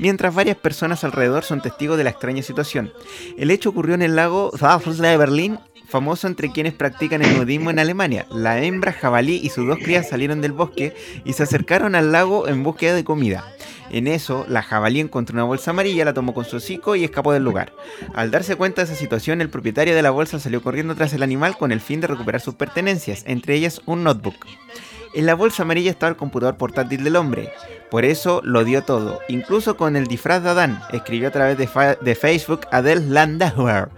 mientras 0.00 0.34
varias 0.34 0.56
personas 0.56 1.04
alrededor 1.04 1.44
son 1.44 1.62
testigos 1.62 1.98
de 1.98 2.02
la 2.02 2.10
extraña 2.10 2.42
situación. 2.42 2.92
El 3.38 3.52
hecho 3.52 3.68
ocurrió 3.68 3.94
en 3.94 4.02
el 4.02 4.16
lago 4.16 4.50
de 4.50 5.16
Berlín, 5.16 5.60
famoso 5.92 6.26
entre 6.26 6.50
quienes 6.50 6.72
practican 6.72 7.22
el 7.22 7.36
nudismo 7.36 7.70
en 7.70 7.78
Alemania. 7.78 8.26
La 8.30 8.62
hembra 8.64 8.92
jabalí 8.92 9.40
y 9.44 9.50
sus 9.50 9.66
dos 9.66 9.78
crías 9.78 10.08
salieron 10.08 10.40
del 10.40 10.52
bosque 10.52 10.96
y 11.24 11.34
se 11.34 11.42
acercaron 11.42 11.94
al 11.94 12.10
lago 12.10 12.48
en 12.48 12.62
búsqueda 12.62 12.94
de 12.94 13.04
comida. 13.04 13.44
En 13.90 14.08
eso, 14.08 14.46
la 14.48 14.62
jabalí 14.62 15.00
encontró 15.00 15.34
una 15.34 15.44
bolsa 15.44 15.70
amarilla, 15.70 16.06
la 16.06 16.14
tomó 16.14 16.32
con 16.32 16.46
su 16.46 16.56
hocico 16.56 16.96
y 16.96 17.04
escapó 17.04 17.34
del 17.34 17.44
lugar. 17.44 17.74
Al 18.14 18.30
darse 18.30 18.56
cuenta 18.56 18.80
de 18.80 18.86
esa 18.90 18.98
situación, 18.98 19.42
el 19.42 19.50
propietario 19.50 19.94
de 19.94 20.00
la 20.00 20.10
bolsa 20.10 20.40
salió 20.40 20.62
corriendo 20.62 20.94
tras 20.94 21.12
el 21.12 21.22
animal 21.22 21.58
con 21.58 21.72
el 21.72 21.80
fin 21.82 22.00
de 22.00 22.06
recuperar 22.06 22.40
sus 22.40 22.54
pertenencias, 22.54 23.22
entre 23.26 23.54
ellas 23.54 23.82
un 23.84 24.02
notebook. 24.02 24.46
En 25.14 25.26
la 25.26 25.34
bolsa 25.34 25.64
amarilla 25.64 25.90
estaba 25.90 26.08
el 26.08 26.16
computador 26.16 26.56
portátil 26.56 27.04
del 27.04 27.16
hombre. 27.16 27.52
Por 27.90 28.06
eso 28.06 28.40
lo 28.44 28.64
dio 28.64 28.82
todo, 28.82 29.20
incluso 29.28 29.76
con 29.76 29.94
el 29.94 30.06
disfraz 30.06 30.42
de 30.42 30.48
Adán, 30.48 30.80
escribió 30.90 31.28
a 31.28 31.32
través 31.32 31.58
de, 31.58 31.68
de 32.00 32.14
Facebook 32.14 32.62
Adele 32.70 33.02
Landauer, 33.06 33.90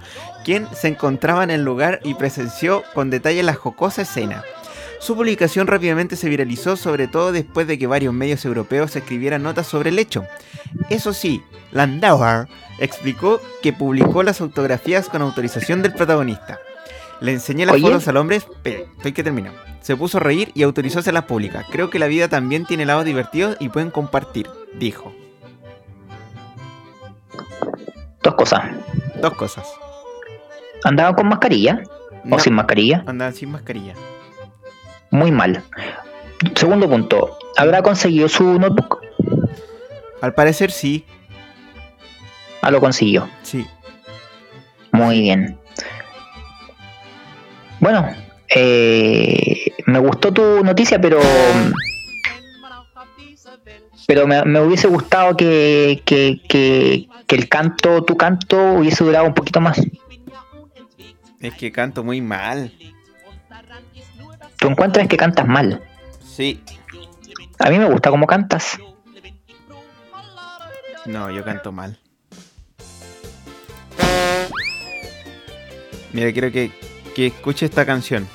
quien 0.44 0.68
se 0.74 0.88
encontraba 0.88 1.42
en 1.42 1.50
el 1.50 1.64
lugar 1.64 2.00
y 2.04 2.14
presenció 2.14 2.84
con 2.94 3.10
detalle 3.10 3.42
la 3.42 3.54
jocosa 3.54 4.02
escena. 4.02 4.44
Su 5.00 5.16
publicación 5.16 5.66
rápidamente 5.66 6.16
se 6.16 6.28
viralizó, 6.28 6.76
sobre 6.76 7.08
todo 7.08 7.32
después 7.32 7.66
de 7.66 7.78
que 7.78 7.86
varios 7.86 8.14
medios 8.14 8.44
europeos 8.44 8.94
escribieran 8.96 9.42
notas 9.42 9.66
sobre 9.66 9.90
el 9.90 9.98
hecho. 9.98 10.24
Eso 10.88 11.12
sí, 11.12 11.42
Landauer 11.72 12.48
explicó 12.78 13.40
que 13.62 13.72
publicó 13.72 14.22
las 14.22 14.38
fotografías 14.38 15.08
con 15.08 15.22
autorización 15.22 15.82
del 15.82 15.92
protagonista. 15.92 16.58
Le 17.20 17.32
enseñé 17.32 17.66
las 17.66 17.74
Oye. 17.74 17.84
fotos 17.84 18.08
al 18.08 18.16
hombre, 18.16 18.36
espere, 18.36 18.86
estoy 18.96 19.12
que 19.12 19.22
termino. 19.22 19.52
Se 19.82 19.96
puso 19.96 20.18
a 20.18 20.20
reír 20.20 20.50
y 20.54 20.62
autorizó 20.62 21.00
hacerlas 21.00 21.24
públicas. 21.24 21.66
Creo 21.70 21.90
que 21.90 21.98
la 21.98 22.06
vida 22.06 22.28
también 22.28 22.64
tiene 22.64 22.86
lados 22.86 23.04
divertidos 23.04 23.56
y 23.60 23.68
pueden 23.68 23.90
compartir, 23.90 24.48
dijo. 24.78 25.12
Dos 28.22 28.34
cosas. 28.34 28.62
Dos 29.20 29.34
cosas. 29.34 29.66
¿Andaba 30.84 31.14
con 31.16 31.28
mascarilla 31.28 31.82
No, 32.24 32.36
o 32.36 32.38
sin 32.38 32.54
mascarilla? 32.54 33.02
andaban 33.06 33.34
sin 33.34 33.50
mascarilla. 33.50 33.94
Muy 35.10 35.30
mal. 35.30 35.62
Segundo 36.54 36.88
punto. 36.88 37.38
¿Habrá 37.56 37.82
conseguido 37.82 38.28
su 38.28 38.58
notebook? 38.58 39.00
Al 40.20 40.34
parecer 40.34 40.70
sí, 40.70 41.04
Ah, 42.62 42.70
lo 42.70 42.80
consiguió. 42.80 43.28
sí. 43.42 43.66
Muy 44.92 45.20
bien. 45.20 45.58
Bueno, 47.80 48.08
eh, 48.54 49.72
me 49.86 49.98
gustó 49.98 50.32
tu 50.32 50.62
noticia, 50.64 51.00
pero. 51.00 51.18
Pero 54.06 54.26
me, 54.26 54.44
me 54.44 54.60
hubiese 54.60 54.86
gustado 54.88 55.36
que, 55.36 56.02
que, 56.04 56.40
que, 56.48 57.06
que 57.26 57.36
el 57.36 57.48
canto, 57.48 58.04
tu 58.04 58.16
canto, 58.16 58.74
hubiese 58.74 59.02
durado 59.04 59.26
un 59.26 59.34
poquito 59.34 59.60
más. 59.60 59.80
Es 61.44 61.52
que 61.52 61.70
canto 61.70 62.02
muy 62.02 62.22
mal. 62.22 62.72
Tú 64.58 64.68
encuentras 64.68 65.06
que 65.08 65.18
cantas 65.18 65.46
mal. 65.46 65.82
Sí. 66.24 66.64
A 67.58 67.68
mí 67.68 67.78
me 67.78 67.84
gusta 67.84 68.08
cómo 68.08 68.26
cantas. 68.26 68.78
No, 71.04 71.30
yo 71.30 71.44
canto 71.44 71.70
mal. 71.70 72.00
Mira, 76.14 76.32
quiero 76.32 76.50
que, 76.50 76.72
que 77.14 77.26
escuche 77.26 77.66
esta 77.66 77.84
canción. 77.84 78.26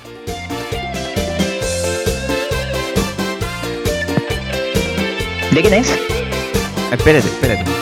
¿De 5.50 5.60
quién 5.62 5.74
es? 5.74 5.90
Espérate, 6.92 7.26
espérate. 7.26 7.79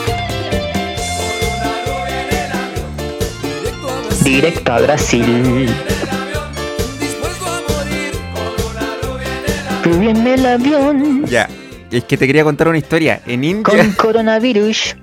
Directo 4.23 4.73
a 4.73 4.79
Brasil. 4.79 5.69
Rubio 9.83 10.09
en 10.11 10.27
el 10.27 10.45
avión 10.45 11.25
Ya. 11.25 11.49
Es 11.91 12.03
que 12.03 12.17
te 12.17 12.27
quería 12.27 12.43
contar 12.43 12.67
una 12.67 12.77
historia. 12.77 13.21
En 13.25 13.43
India. 13.43 13.63
con 13.63 13.91
coronavirus. 13.93 14.95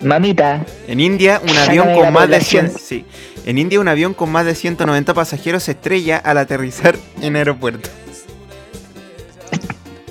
Mamita, 0.00 0.66
En 0.86 1.00
India, 1.00 1.40
un 1.42 1.56
avión 1.56 1.94
con 1.94 2.12
más 2.12 2.28
de 2.28 2.36
población. 2.36 2.68
100, 2.68 2.78
sí. 2.78 3.04
En 3.46 3.56
India, 3.56 3.80
un 3.80 3.88
avión 3.88 4.12
con 4.12 4.30
más 4.30 4.44
de 4.44 4.54
190 4.54 5.14
pasajeros 5.14 5.62
se 5.62 5.72
estrella 5.72 6.18
al 6.18 6.36
aterrizar 6.36 6.98
en 7.22 7.36
aeropuerto. 7.36 7.88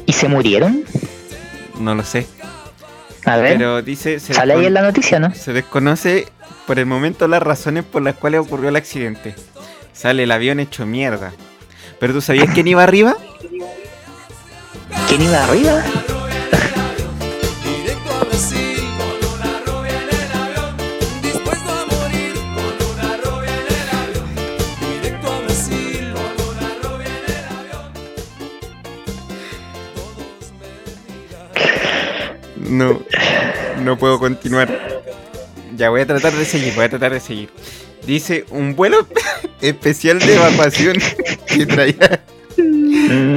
¿y 0.08 0.14
se 0.14 0.28
murieron? 0.28 0.84
No 1.80 1.94
lo 1.94 2.04
sé. 2.04 2.26
A 3.26 3.38
ver, 3.38 3.58
Pero 3.58 3.82
dice. 3.82 4.20
Se, 4.20 4.34
sale 4.34 4.54
ahí 4.54 4.66
en 4.66 4.74
la 4.74 4.82
noticia, 4.82 5.20
¿no? 5.20 5.34
se 5.34 5.54
desconoce 5.54 6.28
por 6.68 6.80
el 6.80 6.86
momento 6.86 7.28
las 7.28 7.42
razones 7.42 7.84
por 7.84 8.02
las 8.02 8.16
cuales 8.16 8.42
ocurrió 8.42 8.70
el 8.70 8.76
accidente. 8.76 9.36
Sale 9.94 10.24
el 10.24 10.32
avión 10.32 10.60
hecho 10.60 10.86
mierda. 10.86 11.32
Pero 12.00 12.14
tú 12.14 12.22
sabías 12.22 12.50
quién 12.54 12.68
iba 12.68 12.84
arriba? 12.84 13.16
¿Quién 15.08 15.22
iba 15.22 15.44
arriba? 15.44 15.84
No, 32.74 33.02
no 33.82 33.98
puedo 33.98 34.20
continuar. 34.20 34.70
Ya 35.76 35.90
voy 35.90 36.02
a 36.02 36.06
tratar 36.06 36.34
de 36.34 36.46
seguir, 36.46 36.74
voy 36.76 36.86
a 36.86 36.90
tratar 36.90 37.14
de 37.14 37.20
seguir. 37.20 37.50
Dice 38.06 38.46
un 38.50 38.76
vuelo 38.76 39.08
especial 39.62 40.20
de 40.20 40.36
evacuación 40.36 40.98
que 41.48 41.66
traía 41.66 42.22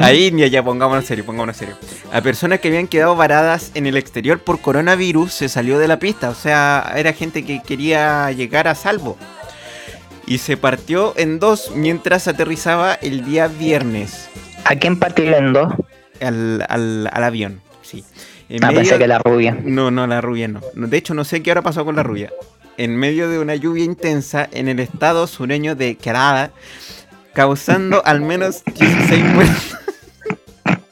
a 0.02 0.12
India, 0.12 0.46
ya 0.48 0.62
pongámonos 0.62 1.04
serio, 1.06 1.24
pongámonos 1.24 1.56
serio. 1.56 1.76
A 2.12 2.20
personas 2.20 2.60
que 2.60 2.68
habían 2.68 2.88
quedado 2.88 3.16
varadas 3.16 3.70
en 3.74 3.86
el 3.86 3.96
exterior 3.96 4.38
por 4.40 4.60
coronavirus 4.60 5.32
se 5.32 5.48
salió 5.48 5.78
de 5.78 5.88
la 5.88 5.98
pista, 5.98 6.30
o 6.30 6.34
sea, 6.34 6.92
era 6.96 7.12
gente 7.12 7.44
que 7.44 7.62
quería 7.62 8.30
llegar 8.32 8.68
a 8.68 8.74
salvo. 8.74 9.16
Y 10.26 10.38
se 10.38 10.56
partió 10.56 11.14
en 11.16 11.38
dos 11.38 11.70
mientras 11.74 12.26
aterrizaba 12.26 12.94
el 12.94 13.24
día 13.24 13.46
viernes 13.46 14.28
¿A 14.64 14.74
quién 14.74 14.98
partieron 14.98 15.52
dos? 15.52 15.72
al, 16.20 16.66
al- 16.68 17.08
al 17.12 17.24
avión. 17.24 17.60
Sí. 17.82 18.04
En 18.48 18.62
Ah, 18.64 18.68
medio- 18.68 18.80
pensé 18.80 18.98
que 18.98 19.06
la 19.08 19.18
rubia. 19.18 19.56
no, 19.64 19.90
no, 19.90 20.06
la 20.06 20.20
rubia 20.20 20.46
no. 20.48 20.60
De 20.74 20.96
hecho, 20.96 21.14
no 21.14 21.24
sé 21.24 21.42
qué 21.42 21.50
ahora 21.50 21.62
pasó 21.62 21.84
con 21.84 21.96
la 21.96 22.02
rubia. 22.02 22.32
En 22.78 22.96
medio 22.96 23.28
de 23.28 23.38
una 23.38 23.54
lluvia 23.56 23.84
intensa 23.84 24.48
en 24.52 24.68
el 24.68 24.78
estado 24.80 25.26
sureño 25.26 25.74
de 25.74 25.96
Kerala, 25.96 26.50
causando 27.32 28.04
al 28.04 28.20
menos 28.20 28.62
16 28.78 29.24
muertos. 29.24 29.76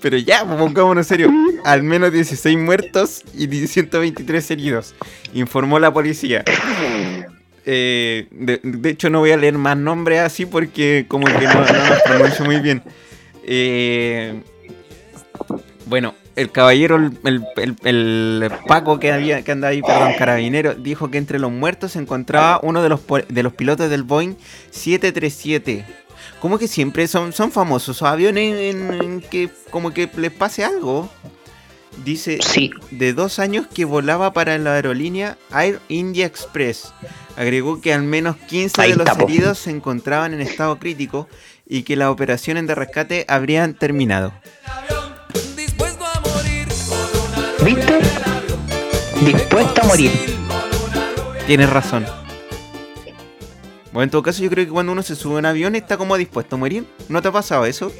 Pero 0.00 0.16
ya, 0.18 0.44
pues, 0.44 0.56
pongámonos 0.58 1.06
serio. 1.06 1.30
Al 1.64 1.82
menos 1.82 2.12
16 2.12 2.56
muertos 2.58 3.22
y 3.34 3.48
123 3.66 4.50
heridos, 4.50 4.94
informó 5.34 5.78
la 5.78 5.92
policía. 5.92 6.44
Eh, 7.66 8.28
de, 8.30 8.60
de 8.62 8.90
hecho, 8.90 9.10
no 9.10 9.18
voy 9.20 9.32
a 9.32 9.36
leer 9.36 9.58
más 9.58 9.76
nombres 9.76 10.20
así 10.20 10.46
porque 10.46 11.04
como 11.08 11.26
que 11.26 11.32
no, 11.44 11.54
no 11.54 11.88
los 11.88 12.02
pronuncio 12.04 12.44
muy 12.44 12.60
bien. 12.60 12.82
Eh, 13.44 14.40
bueno, 15.88 16.14
el 16.36 16.50
caballero, 16.52 16.96
el, 16.96 17.18
el- 17.24 17.44
el- 17.56 18.42
el 18.44 18.50
Paco 18.66 18.98
que 19.00 19.12
había 19.12 19.42
que 19.42 19.52
andaba 19.52 19.70
ahí, 19.72 19.82
perdón, 19.82 20.12
carabinero, 20.18 20.74
dijo 20.74 21.10
que 21.10 21.18
entre 21.18 21.38
los 21.38 21.50
muertos 21.50 21.92
se 21.92 21.98
encontraba 21.98 22.60
uno 22.62 22.82
de 22.82 22.88
los, 22.88 23.00
po- 23.00 23.18
de 23.28 23.42
los 23.42 23.52
pilotos 23.54 23.90
del 23.90 24.02
Boeing 24.02 24.34
737. 24.70 25.84
Como 26.40 26.58
que 26.58 26.68
siempre 26.68 27.08
son, 27.08 27.32
son 27.32 27.50
famosos 27.50 28.02
aviones 28.02 28.54
en, 28.74 28.92
en 29.02 29.20
que 29.20 29.50
como 29.70 29.92
que 29.92 30.08
les 30.16 30.30
pase 30.32 30.64
algo. 30.64 31.10
Dice 32.04 32.38
Sí, 32.42 32.70
de 32.92 33.12
dos 33.12 33.40
años 33.40 33.66
que 33.66 33.84
volaba 33.84 34.32
para 34.32 34.56
la 34.58 34.74
aerolínea 34.74 35.36
Air 35.52 35.80
India 35.88 36.26
Express. 36.26 36.92
Agregó 37.36 37.80
que 37.80 37.92
al 37.92 38.04
menos 38.04 38.36
15 38.36 38.80
Ahí 38.80 38.90
de 38.92 38.98
los 38.98 39.18
heridos 39.18 39.58
se 39.58 39.70
encontraban 39.70 40.32
en 40.32 40.40
estado 40.40 40.78
crítico 40.78 41.28
y 41.66 41.82
que 41.82 41.96
las 41.96 42.08
operaciones 42.08 42.68
de 42.68 42.74
rescate 42.76 43.24
habrían 43.28 43.74
terminado. 43.74 44.32
¿Viste? 47.74 47.98
Dispuesto 49.24 49.82
a 49.82 49.84
morir. 49.84 50.10
Tienes 51.46 51.70
razón. 51.70 52.06
Bueno, 53.92 54.04
en 54.04 54.10
todo 54.10 54.22
caso, 54.22 54.42
yo 54.42 54.50
creo 54.50 54.64
que 54.64 54.70
cuando 54.70 54.92
uno 54.92 55.02
se 55.02 55.14
sube 55.16 55.36
a 55.36 55.38
un 55.38 55.46
avión 55.46 55.74
está 55.74 55.96
como 55.96 56.16
dispuesto 56.16 56.56
a 56.56 56.58
morir. 56.58 56.86
¿No 57.08 57.20
te 57.22 57.28
ha 57.28 57.32
pasado 57.32 57.64
eso? 57.66 57.90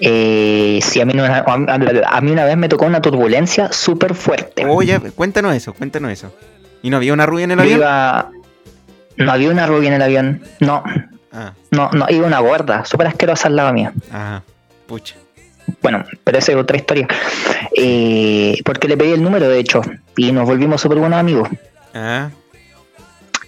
Eh, 0.00 0.80
sí, 0.82 1.00
a 1.00 1.04
mí, 1.04 1.12
una, 1.14 1.38
a, 1.38 2.20
mí 2.22 2.30
una 2.30 2.44
vez 2.44 2.56
me 2.56 2.68
tocó 2.68 2.86
una 2.86 3.02
turbulencia 3.02 3.70
súper 3.72 4.14
fuerte. 4.14 4.64
Oye, 4.66 4.98
cuéntanos 5.14 5.54
eso, 5.54 5.74
cuéntanos 5.74 6.10
eso. 6.10 6.34
¿Y 6.82 6.90
no 6.90 6.96
había 6.96 7.12
una 7.12 7.26
rubia 7.26 7.44
en 7.44 7.50
el 7.52 7.60
avión? 7.60 7.78
iba... 7.78 8.30
No 9.16 9.32
había 9.32 9.50
una 9.50 9.66
rubia 9.66 9.88
en 9.88 9.94
el 9.94 10.02
avión. 10.02 10.42
No, 10.60 10.82
Ah, 11.32 11.52
no, 11.70 11.90
no, 11.92 12.06
iba 12.08 12.26
una 12.26 12.40
gorda, 12.40 12.84
súper 12.84 13.06
asquerosa 13.06 13.46
al 13.46 13.54
lado 13.54 13.72
mía. 13.72 13.92
ah, 14.12 14.42
pucha. 14.86 15.14
Bueno, 15.82 16.04
pero 16.24 16.38
esa 16.38 16.52
es 16.52 16.58
otra 16.58 16.76
historia. 16.76 17.06
Eh, 17.76 18.56
porque 18.64 18.88
le 18.88 18.96
pedí 18.96 19.12
el 19.12 19.22
número, 19.22 19.48
de 19.48 19.58
hecho, 19.58 19.80
y 20.16 20.32
nos 20.32 20.46
volvimos 20.46 20.80
súper 20.80 20.98
buenos 20.98 21.18
amigos. 21.18 21.48
Ah, 21.94 22.30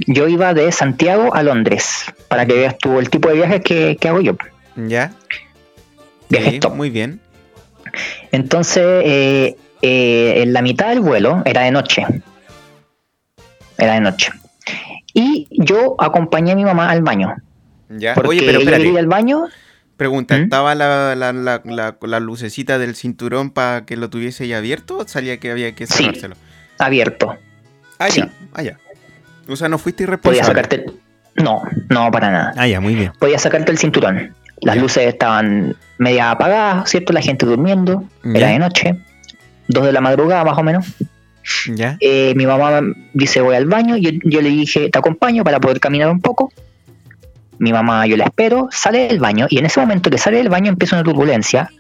Yo 0.07 0.29
iba 0.29 0.55
de 0.55 0.71
Santiago 0.73 1.35
a 1.35 1.43
Londres, 1.43 2.05
para 2.29 2.47
que 2.47 2.55
veas 2.55 2.79
tú 2.79 2.99
el 2.99 3.11
tipo 3.11 3.29
de 3.29 3.35
viajes 3.37 3.61
que, 3.63 3.97
que 4.01 4.09
hago 4.09 4.21
yo. 4.21 4.37
ya. 4.77 5.13
Viajes 6.29 6.53
Sí, 6.55 6.61
top. 6.61 6.75
muy 6.75 6.89
bien. 6.91 7.21
Entonces, 8.31 8.83
eh, 9.05 9.57
eh, 9.83 10.35
en 10.43 10.53
la 10.55 10.63
mitad 10.63 10.89
del 10.89 11.01
vuelo 11.01 11.43
era 11.45 11.63
de 11.63 11.71
noche. 11.71 12.07
Era 13.77 13.95
de 13.95 14.01
noche. 14.01 14.31
Y 15.13 15.47
yo 15.51 15.95
acompañé 15.99 16.53
a 16.53 16.57
mi 16.57 16.65
mamá 16.65 16.89
al 16.91 17.03
baño. 17.03 17.35
Ya. 17.91 18.15
Porque 18.15 18.29
Oye, 18.31 18.43
pero 18.47 18.61
ella 18.61 18.71
quería 18.71 18.93
ir 18.93 18.99
al 18.99 19.07
baño. 19.09 19.45
Pregunta, 20.03 20.37
¿Mm? 20.37 20.43
¿estaba 20.43 20.75
la, 20.75 21.15
la, 21.15 21.33
la, 21.33 21.97
la, 22.01 22.19
lucecita 22.21 22.77
del 22.79 22.97
cinturón 22.97 23.51
para 23.51 23.85
que 23.87 23.97
lo 23.97 24.11
tuviese 24.11 24.49
ya 24.49 24.59
abierto 24.59 24.99
o 24.99 25.07
salía 25.07 25.37
que 25.39 25.53
había 25.53 25.77
que 25.77 25.87
Sí. 25.87 25.95
cerrárselo? 26.03 26.35
abierto. 26.79 27.37
Ah, 28.01 28.11
Sí. 28.11 28.19
ya, 28.21 28.31
ah, 28.53 28.63
ya. 28.63 28.79
O 29.49 29.55
sea, 29.55 29.69
no 29.69 29.79
fuiste 29.79 30.05
Podía 30.05 30.15
irresponsable. 30.43 30.47
sacarte. 30.63 30.87
No, 31.37 31.63
no, 31.89 32.11
para 32.11 32.33
nada. 32.33 32.53
Ah, 32.57 32.67
ya, 32.67 32.81
muy 32.81 32.97
bien. 32.97 33.13
Podía 33.21 33.39
sacarte 33.39 33.71
el 33.71 33.79
cinturón. 33.79 34.35
Las 34.61 34.75
Ya. 34.75 34.83
luces 34.83 35.07
estaban 35.07 35.77
media 35.99 36.33
apagadas, 36.33 36.91
¿cierto? 36.91 37.13
La 37.13 37.23
gente 37.23 37.47
durmiendo. 37.47 38.03
Era 38.25 38.49
de 38.49 38.59
noche. 38.59 38.97
Dos 39.69 39.85
de 39.85 39.93
la 39.93 40.01
madrugada, 40.01 40.43
más 40.45 40.59
o 40.59 40.65
menos. 40.65 40.85
¿Ya? 41.73 41.97
Eh, 42.01 42.35
mi 42.35 42.45
mamá 42.47 42.81
dice 43.15 43.41
voy 43.41 43.55
al 43.55 43.67
baño, 43.67 43.97
yo, 43.97 44.11
yo 44.25 44.41
le 44.43 44.49
dije 44.49 44.91
te 44.91 44.99
acompaño 44.99 45.45
para 45.45 45.61
poder 45.61 45.79
caminar 45.79 46.11
un 46.11 46.21
poco. 46.21 46.53
Mi 47.63 47.73
mamá 47.73 48.07
yo 48.07 48.17
la 48.17 48.25
espero, 48.25 48.69
sale 48.73 49.07
del 49.07 49.21
baño 49.21 49.47
y 49.49 49.59
en 49.59 49.67
ese 49.67 49.79
momento 49.81 50.11
que 50.11 50.19
sale 50.19 50.39
del 50.39 50.49
baño 50.49 50.69
empieza 50.69 50.97
una 50.97 51.05
turbulencia 51.05 51.71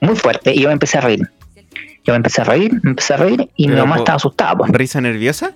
muy 0.00 0.14
fuerte 0.14 0.52
y 0.54 0.60
yo 0.60 0.68
me 0.68 0.74
empecé 0.74 0.98
a 0.98 1.00
reír. 1.00 1.28
Yo 2.04 2.12
me 2.12 2.16
empecé 2.18 2.42
a 2.42 2.44
reír, 2.44 2.72
me 2.84 2.90
empecé 2.90 3.14
a 3.14 3.16
reír 3.16 3.50
y 3.56 3.66
mi 3.66 3.72
Pero 3.74 3.82
mamá 3.84 3.96
po- 3.96 4.02
estaba 4.02 4.16
asustada. 4.16 4.56
pues. 4.56 4.70
¿Risa 4.70 5.00
nerviosa? 5.00 5.52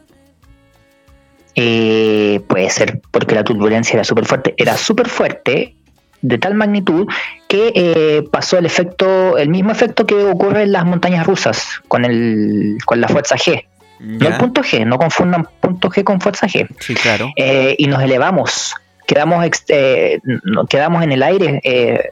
Eh, 1.55 2.41
puede 2.49 2.71
ser 2.71 3.01
porque 3.11 3.35
la 3.35 3.45
turbulencia 3.45 3.95
era 3.95 4.05
súper 4.05 4.25
fuerte, 4.25 4.55
era 4.57 4.77
súper 4.77 5.09
fuerte 5.09 5.75
de 6.23 6.39
tal 6.39 6.55
magnitud 6.55 7.07
que 7.49 7.73
eh, 7.75 8.23
pasó 8.31 8.57
el 8.59 8.67
efecto, 8.67 9.37
el 9.39 9.49
mismo 9.49 9.71
efecto 9.73 10.07
que 10.07 10.15
ocurre 10.25 10.63
en 10.63 10.73
las 10.73 10.85
montañas 10.85 11.27
rusas 11.27 11.81
con 11.89 12.05
el 12.05 12.79
con 12.85 13.01
la 13.01 13.09
fuerza 13.09 13.37
G. 13.37 13.65
No 14.01 14.29
el 14.29 14.37
punto 14.39 14.63
G, 14.63 14.87
no 14.87 14.97
confundan 14.97 15.47
punto 15.61 15.91
G 15.91 16.03
con 16.05 16.21
fuerza 16.21 16.47
G. 16.47 16.67
Sí, 16.79 16.95
claro. 16.95 17.31
Eh, 17.37 17.75
y 17.79 17.87
nos 17.87 18.03
elevamos, 18.03 18.75
quedamos, 19.13 19.45
eh, 19.69 20.21
quedamos 20.69 21.03
en 21.03 21.11
el 21.13 21.23
aire 21.23 21.61
eh, 21.65 22.11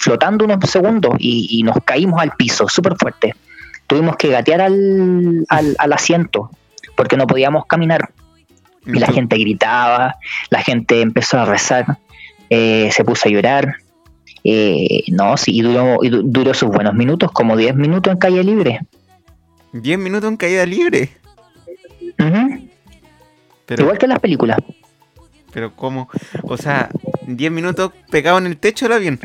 flotando 0.00 0.44
unos 0.46 0.58
segundos 0.70 1.14
y, 1.18 1.46
y 1.58 1.62
nos 1.62 1.76
caímos 1.84 2.20
al 2.22 2.32
piso, 2.32 2.68
súper 2.68 2.96
fuerte. 2.96 3.34
Tuvimos 3.86 4.16
que 4.16 4.28
gatear 4.30 4.62
al, 4.62 5.44
al, 5.48 5.76
al 5.78 5.92
asiento 5.92 6.50
porque 6.96 7.16
no 7.16 7.26
podíamos 7.26 7.66
caminar. 7.66 8.10
Y 8.86 8.98
la 8.98 9.08
gente 9.08 9.36
gritaba, 9.36 10.16
la 10.50 10.62
gente 10.62 11.00
empezó 11.02 11.38
a 11.38 11.44
rezar, 11.44 11.98
eh, 12.50 12.88
se 12.92 13.04
puso 13.04 13.28
a 13.28 13.32
llorar. 13.32 13.74
eh, 14.44 15.02
no, 15.08 15.36
sí, 15.36 15.56
y 15.58 15.60
duró, 15.62 15.98
y 16.02 16.08
du- 16.08 16.22
duró 16.24 16.54
sus 16.54 16.70
buenos 16.70 16.94
minutos, 16.94 17.30
como 17.32 17.56
10 17.56 17.74
minutos 17.76 18.12
en 18.12 18.18
calle 18.18 18.42
libre. 18.44 18.80
10 19.72 19.98
minutos 19.98 20.30
en 20.30 20.36
caída 20.36 20.64
libre. 20.64 21.10
Pero, 23.66 23.82
Igual 23.82 23.98
que 23.98 24.06
en 24.06 24.10
las 24.10 24.20
películas. 24.20 24.58
Pero 25.52 25.74
¿cómo? 25.74 26.08
O 26.44 26.56
sea, 26.56 26.88
10 27.26 27.50
minutos 27.52 27.92
pegado 28.10 28.38
en 28.38 28.46
el 28.46 28.56
techo 28.58 28.86
del 28.86 28.92
avión. 28.94 29.20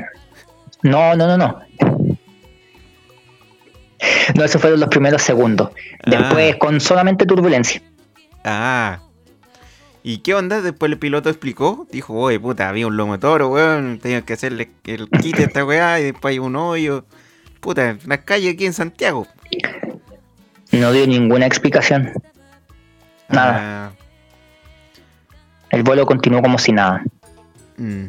No, 0.84 1.15
no, 1.15 1.27
no, 1.27 1.38
no. 1.38 1.60
No, 4.36 4.43
esos 4.43 4.60
fueron 4.62 4.79
los 4.79 4.89
primeros 4.89 5.21
segundos. 5.21 5.69
Después, 6.05 6.55
Ah. 6.55 6.57
con 6.60 6.79
solamente 6.81 7.25
turbulencia. 7.25 7.81
Ah. 8.43 8.99
¿Y 10.03 10.19
qué 10.19 10.34
onda? 10.34 10.62
Después 10.62 10.91
el 10.91 10.97
piloto 10.97 11.29
explicó. 11.29 11.86
Dijo, 11.91 12.15
oye, 12.15 12.39
puta, 12.39 12.67
había 12.69 12.88
un 12.88 12.97
lomo 12.97 13.13
de 13.13 13.19
toro, 13.19 13.49
weón. 13.49 13.99
Tenía 13.99 14.21
que 14.23 14.34
hacerle 14.34 14.71
el 14.86 15.07
kit 15.10 15.38
a 15.39 15.43
esta 15.43 15.63
weá. 15.63 15.99
Y 15.99 16.03
después 16.05 16.31
hay 16.31 16.39
un 16.39 16.55
hoyo. 16.55 17.05
Puta, 17.60 17.89
en 17.91 17.99
las 18.07 18.19
calles 18.19 18.55
aquí 18.55 18.65
en 18.65 18.73
Santiago. 18.73 19.27
No 20.71 20.91
dio 20.91 21.05
ninguna 21.05 21.45
explicación. 21.45 22.12
Nada. 23.29 23.91
Ah, 23.91 23.91
El 25.71 25.84
vuelo 25.84 26.05
continuó 26.05 26.41
como 26.41 26.57
si 26.57 26.71
nada. 26.71 27.03
mm. 27.77 28.05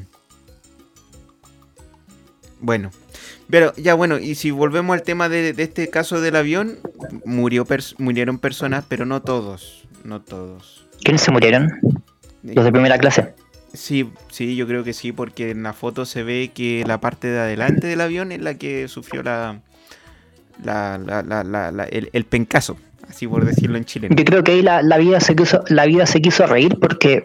Bueno. 2.60 2.90
Pero 3.50 3.74
ya 3.76 3.94
bueno, 3.94 4.18
y 4.18 4.34
si 4.34 4.50
volvemos 4.50 4.94
al 4.94 5.02
tema 5.02 5.28
de, 5.28 5.52
de 5.52 5.62
este 5.62 5.90
caso 5.90 6.20
del 6.20 6.36
avión, 6.36 6.78
murió 7.24 7.66
pers- 7.66 7.94
murieron 7.98 8.38
personas, 8.38 8.84
pero 8.88 9.04
no 9.04 9.20
todos. 9.20 9.84
No 10.04 10.20
todos. 10.20 10.86
¿Quiénes 11.04 11.20
se 11.22 11.32
murieron? 11.32 11.70
Los 12.42 12.64
de 12.64 12.72
primera 12.72 12.98
clase. 12.98 13.34
Sí, 13.74 14.08
sí, 14.30 14.54
yo 14.56 14.66
creo 14.66 14.84
que 14.84 14.92
sí, 14.92 15.12
porque 15.12 15.50
en 15.50 15.62
la 15.62 15.72
foto 15.72 16.06
se 16.06 16.22
ve 16.22 16.50
que 16.54 16.84
la 16.86 17.00
parte 17.00 17.28
de 17.28 17.40
adelante 17.40 17.86
del 17.86 18.00
avión 18.00 18.32
es 18.32 18.40
la 18.40 18.54
que 18.54 18.86
sufrió 18.88 19.22
la, 19.22 19.60
la, 20.62 20.98
la- 20.98 21.22
la- 21.22 21.44
la- 21.44 21.72
la- 21.72 21.84
el, 21.84 22.10
el 22.12 22.24
pencazo, 22.24 22.76
así 23.08 23.26
por 23.26 23.44
decirlo 23.44 23.76
en 23.76 23.84
chileno. 23.84 24.14
Yo 24.16 24.24
creo 24.24 24.44
que 24.44 24.52
ahí 24.52 24.62
la, 24.62 24.82
la 24.82 24.98
vida 24.98 25.20
se 25.20 25.34
quiso, 25.34 25.62
la 25.68 25.84
vida 25.86 26.06
se 26.06 26.20
quiso 26.22 26.46
reír 26.46 26.78
porque 26.80 27.24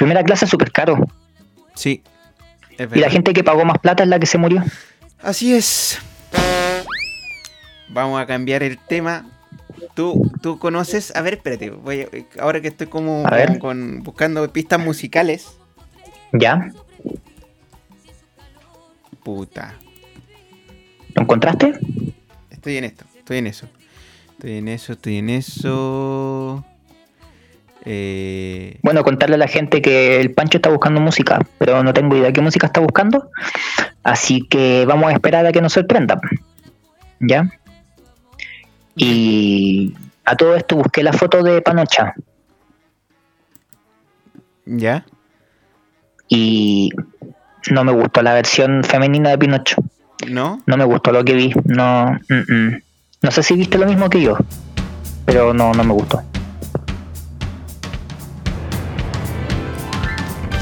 primera 0.00 0.24
clase 0.24 0.46
es 0.46 0.50
súper 0.50 0.72
caro. 0.72 0.96
Sí, 1.74 2.02
es 2.78 2.88
Y 2.96 2.98
la 3.00 3.10
gente 3.10 3.32
que 3.34 3.44
pagó 3.44 3.64
más 3.66 3.78
plata 3.78 4.02
es 4.02 4.08
la 4.08 4.18
que 4.18 4.26
se 4.26 4.38
murió. 4.38 4.64
Así 5.22 5.54
es. 5.54 5.98
Vamos 7.90 8.20
a 8.20 8.26
cambiar 8.26 8.62
el 8.62 8.78
tema. 8.78 9.26
Tú, 9.94 10.30
tú 10.42 10.58
conoces, 10.58 11.14
a 11.14 11.20
ver, 11.20 11.34
espérate, 11.34 11.70
voy 11.70 12.02
a- 12.02 12.42
ahora 12.42 12.60
que 12.62 12.68
estoy 12.68 12.86
como, 12.86 13.24
como 13.28 13.58
con, 13.58 14.02
buscando 14.02 14.50
pistas 14.52 14.80
musicales. 14.80 15.48
¿Ya? 16.32 16.70
Puta, 19.22 19.74
¿Lo 21.14 21.22
encontraste? 21.22 21.74
estoy 22.50 22.76
en 22.78 22.84
esto, 22.84 23.04
estoy 23.18 23.38
en 23.38 23.46
eso. 23.48 23.66
Estoy 24.32 24.52
en 24.56 24.68
eso, 24.68 24.92
estoy 24.94 25.18
en 25.18 25.28
eso. 25.30 26.64
Eh, 27.84 28.78
Bueno, 28.82 29.02
contarle 29.04 29.36
a 29.36 29.38
la 29.38 29.48
gente 29.48 29.80
que 29.80 30.20
el 30.20 30.32
Pancho 30.32 30.58
está 30.58 30.70
buscando 30.70 31.00
música, 31.00 31.40
pero 31.58 31.82
no 31.82 31.92
tengo 31.92 32.16
idea 32.16 32.32
qué 32.32 32.40
música 32.40 32.66
está 32.66 32.80
buscando. 32.80 33.30
Así 34.02 34.42
que 34.42 34.84
vamos 34.86 35.08
a 35.08 35.12
esperar 35.12 35.46
a 35.46 35.52
que 35.52 35.60
nos 35.60 35.72
sorprenda. 35.72 36.20
¿Ya? 37.20 37.50
Y 38.96 39.94
a 40.24 40.36
todo 40.36 40.56
esto 40.56 40.76
busqué 40.76 41.02
la 41.02 41.12
foto 41.12 41.42
de 41.42 41.62
Panocha 41.62 42.14
¿Ya? 44.66 45.04
y 46.28 46.90
no 47.70 47.84
me 47.84 47.92
gustó 47.92 48.22
la 48.22 48.34
versión 48.34 48.84
femenina 48.84 49.30
de 49.30 49.38
Pinocho. 49.38 49.76
¿No? 50.28 50.62
No 50.66 50.76
me 50.76 50.84
gustó 50.84 51.12
lo 51.12 51.24
que 51.24 51.34
vi. 51.34 51.52
No, 51.64 52.18
mm, 52.28 52.54
mm. 52.54 52.82
no 53.22 53.30
sé 53.30 53.42
si 53.42 53.54
viste 53.54 53.78
lo 53.78 53.86
mismo 53.86 54.08
que 54.08 54.20
yo, 54.20 54.36
pero 55.24 55.52
no, 55.52 55.72
no 55.72 55.82
me 55.82 55.92
gustó. 55.92 56.22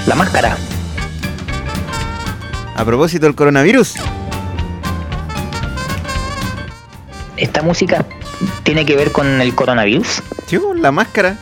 La 0.08 0.14
máscara. 0.14 0.56
A 2.74 2.82
propósito 2.82 3.26
del 3.26 3.34
coronavirus. 3.34 3.96
¿Esta 7.36 7.60
música 7.60 8.06
tiene 8.62 8.86
que 8.86 8.96
ver 8.96 9.12
con 9.12 9.42
el 9.42 9.54
coronavirus? 9.54 10.22
Sí, 10.46 10.58
la 10.76 10.92
máscara. 10.92 11.36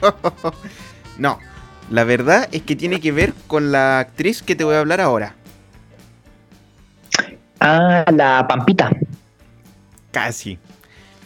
no, 1.18 1.40
la 1.90 2.04
verdad 2.04 2.48
es 2.52 2.62
que 2.62 2.76
tiene 2.76 3.00
que 3.00 3.10
ver 3.10 3.34
con 3.48 3.72
la 3.72 3.98
actriz 3.98 4.44
que 4.44 4.54
te 4.54 4.62
voy 4.62 4.76
a 4.76 4.78
hablar 4.78 5.00
ahora. 5.00 5.34
Ah, 7.58 8.04
la 8.12 8.46
Pampita. 8.46 8.90
Casi. 10.12 10.56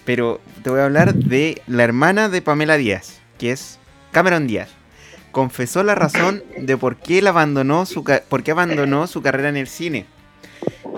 Pero 0.06 0.40
te 0.62 0.70
voy 0.70 0.80
a 0.80 0.86
hablar 0.86 1.12
de 1.12 1.60
la 1.66 1.84
hermana 1.84 2.30
de 2.30 2.40
Pamela 2.40 2.78
Díaz, 2.78 3.20
que 3.36 3.52
es 3.52 3.78
Cameron 4.10 4.46
Díaz. 4.46 4.75
Confesó 5.36 5.82
la 5.82 5.94
razón 5.94 6.42
de 6.56 6.78
por 6.78 6.96
qué 6.96 7.18
él 7.18 7.26
abandonó 7.26 7.84
su 7.84 8.02
ca- 8.02 8.22
por 8.26 8.42
qué 8.42 8.52
abandonó 8.52 9.06
su 9.06 9.20
carrera 9.20 9.50
en 9.50 9.58
el 9.58 9.66
cine. 9.66 10.06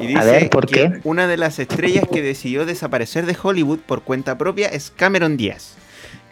Y 0.00 0.06
dice 0.06 0.20
A 0.20 0.24
ver, 0.24 0.48
¿por 0.48 0.64
que 0.64 0.74
qué? 0.74 1.00
una 1.02 1.26
de 1.26 1.36
las 1.36 1.58
estrellas 1.58 2.04
que 2.12 2.22
decidió 2.22 2.64
desaparecer 2.64 3.26
de 3.26 3.36
Hollywood 3.42 3.80
por 3.80 4.02
cuenta 4.02 4.38
propia 4.38 4.68
es 4.68 4.92
Cameron 4.94 5.36
Díaz, 5.36 5.74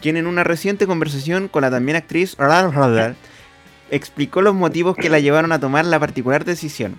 quien 0.01 0.17
en 0.17 0.29
una 0.29 0.45
reciente 0.45 0.87
conversación 0.87 1.49
con 1.49 1.63
la 1.63 1.71
también 1.73 1.97
actriz 1.97 2.37
explicó 3.91 4.41
los 4.41 4.55
motivos 4.55 4.97
que 4.97 5.11
la 5.11 5.19
llevaron 5.19 5.51
a 5.51 5.59
tomar 5.59 5.85
la 5.85 5.99
particular 5.99 6.45
decisión. 6.45 6.95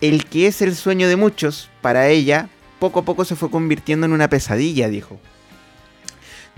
El 0.00 0.24
que 0.24 0.48
es 0.48 0.62
el 0.62 0.74
sueño 0.74 1.06
de 1.06 1.14
muchos, 1.14 1.70
para 1.80 2.08
ella, 2.08 2.48
poco 2.80 2.98
a 2.98 3.04
poco 3.04 3.24
se 3.24 3.36
fue 3.36 3.52
convirtiendo 3.52 4.04
en 4.04 4.12
una 4.12 4.28
pesadilla, 4.28 4.88
dijo. 4.88 5.20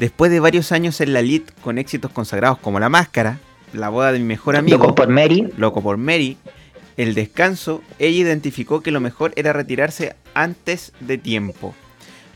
Después 0.01 0.31
de 0.31 0.41
varios 0.41 0.73
años 0.73 0.99
en 1.03 1.13
la 1.13 1.21
lit 1.21 1.51
con 1.61 1.77
éxitos 1.77 2.11
consagrados 2.11 2.57
como 2.57 2.81
La 2.81 2.89
Máscara, 2.89 3.39
La 3.75 3.91
boda 3.91 4.13
de 4.13 4.19
mi 4.19 4.25
mejor 4.25 4.57
amigo, 4.57 4.79
Loco 4.79 4.95
por 4.95 5.09
Mary. 5.09 5.53
Loco 5.59 5.83
por 5.83 5.99
Mary, 5.99 6.39
El 6.97 7.15
descanso, 7.15 7.83
ella 7.99 8.17
identificó 8.17 8.81
que 8.81 8.93
lo 8.93 9.01
mejor 9.01 9.35
era 9.37 9.53
retirarse 9.53 10.17
antes 10.33 10.95
de 11.01 11.19
tiempo. 11.19 11.75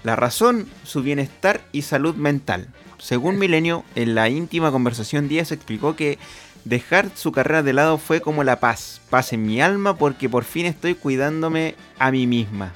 La 0.03 0.15
razón, 0.15 0.69
su 0.83 1.03
bienestar 1.03 1.63
y 1.73 1.81
salud 1.81 2.17
mental. 2.17 2.69
Según 2.99 3.39
Milenio, 3.39 3.83
en 3.95 4.15
la 4.15 4.29
íntima 4.29 4.71
conversación 4.71 5.27
Díaz 5.29 5.51
explicó 5.51 5.97
que 5.97 6.19
dejar 6.67 7.09
su 7.15 7.33
carrera 7.33 7.63
de 7.63 7.73
lado 7.73 7.97
fue 7.97 8.21
como 8.21 8.45
la 8.45 8.61
paz, 8.61 9.01
paz 9.09 9.33
en 9.33 9.47
mi 9.47 9.63
alma 9.63 9.97
porque 9.97 10.29
por 10.29 10.45
fin 10.45 10.67
estoy 10.67 10.97
cuidándome 10.97 11.77
a 11.99 12.11
mí 12.11 12.27
misma. 12.27 12.75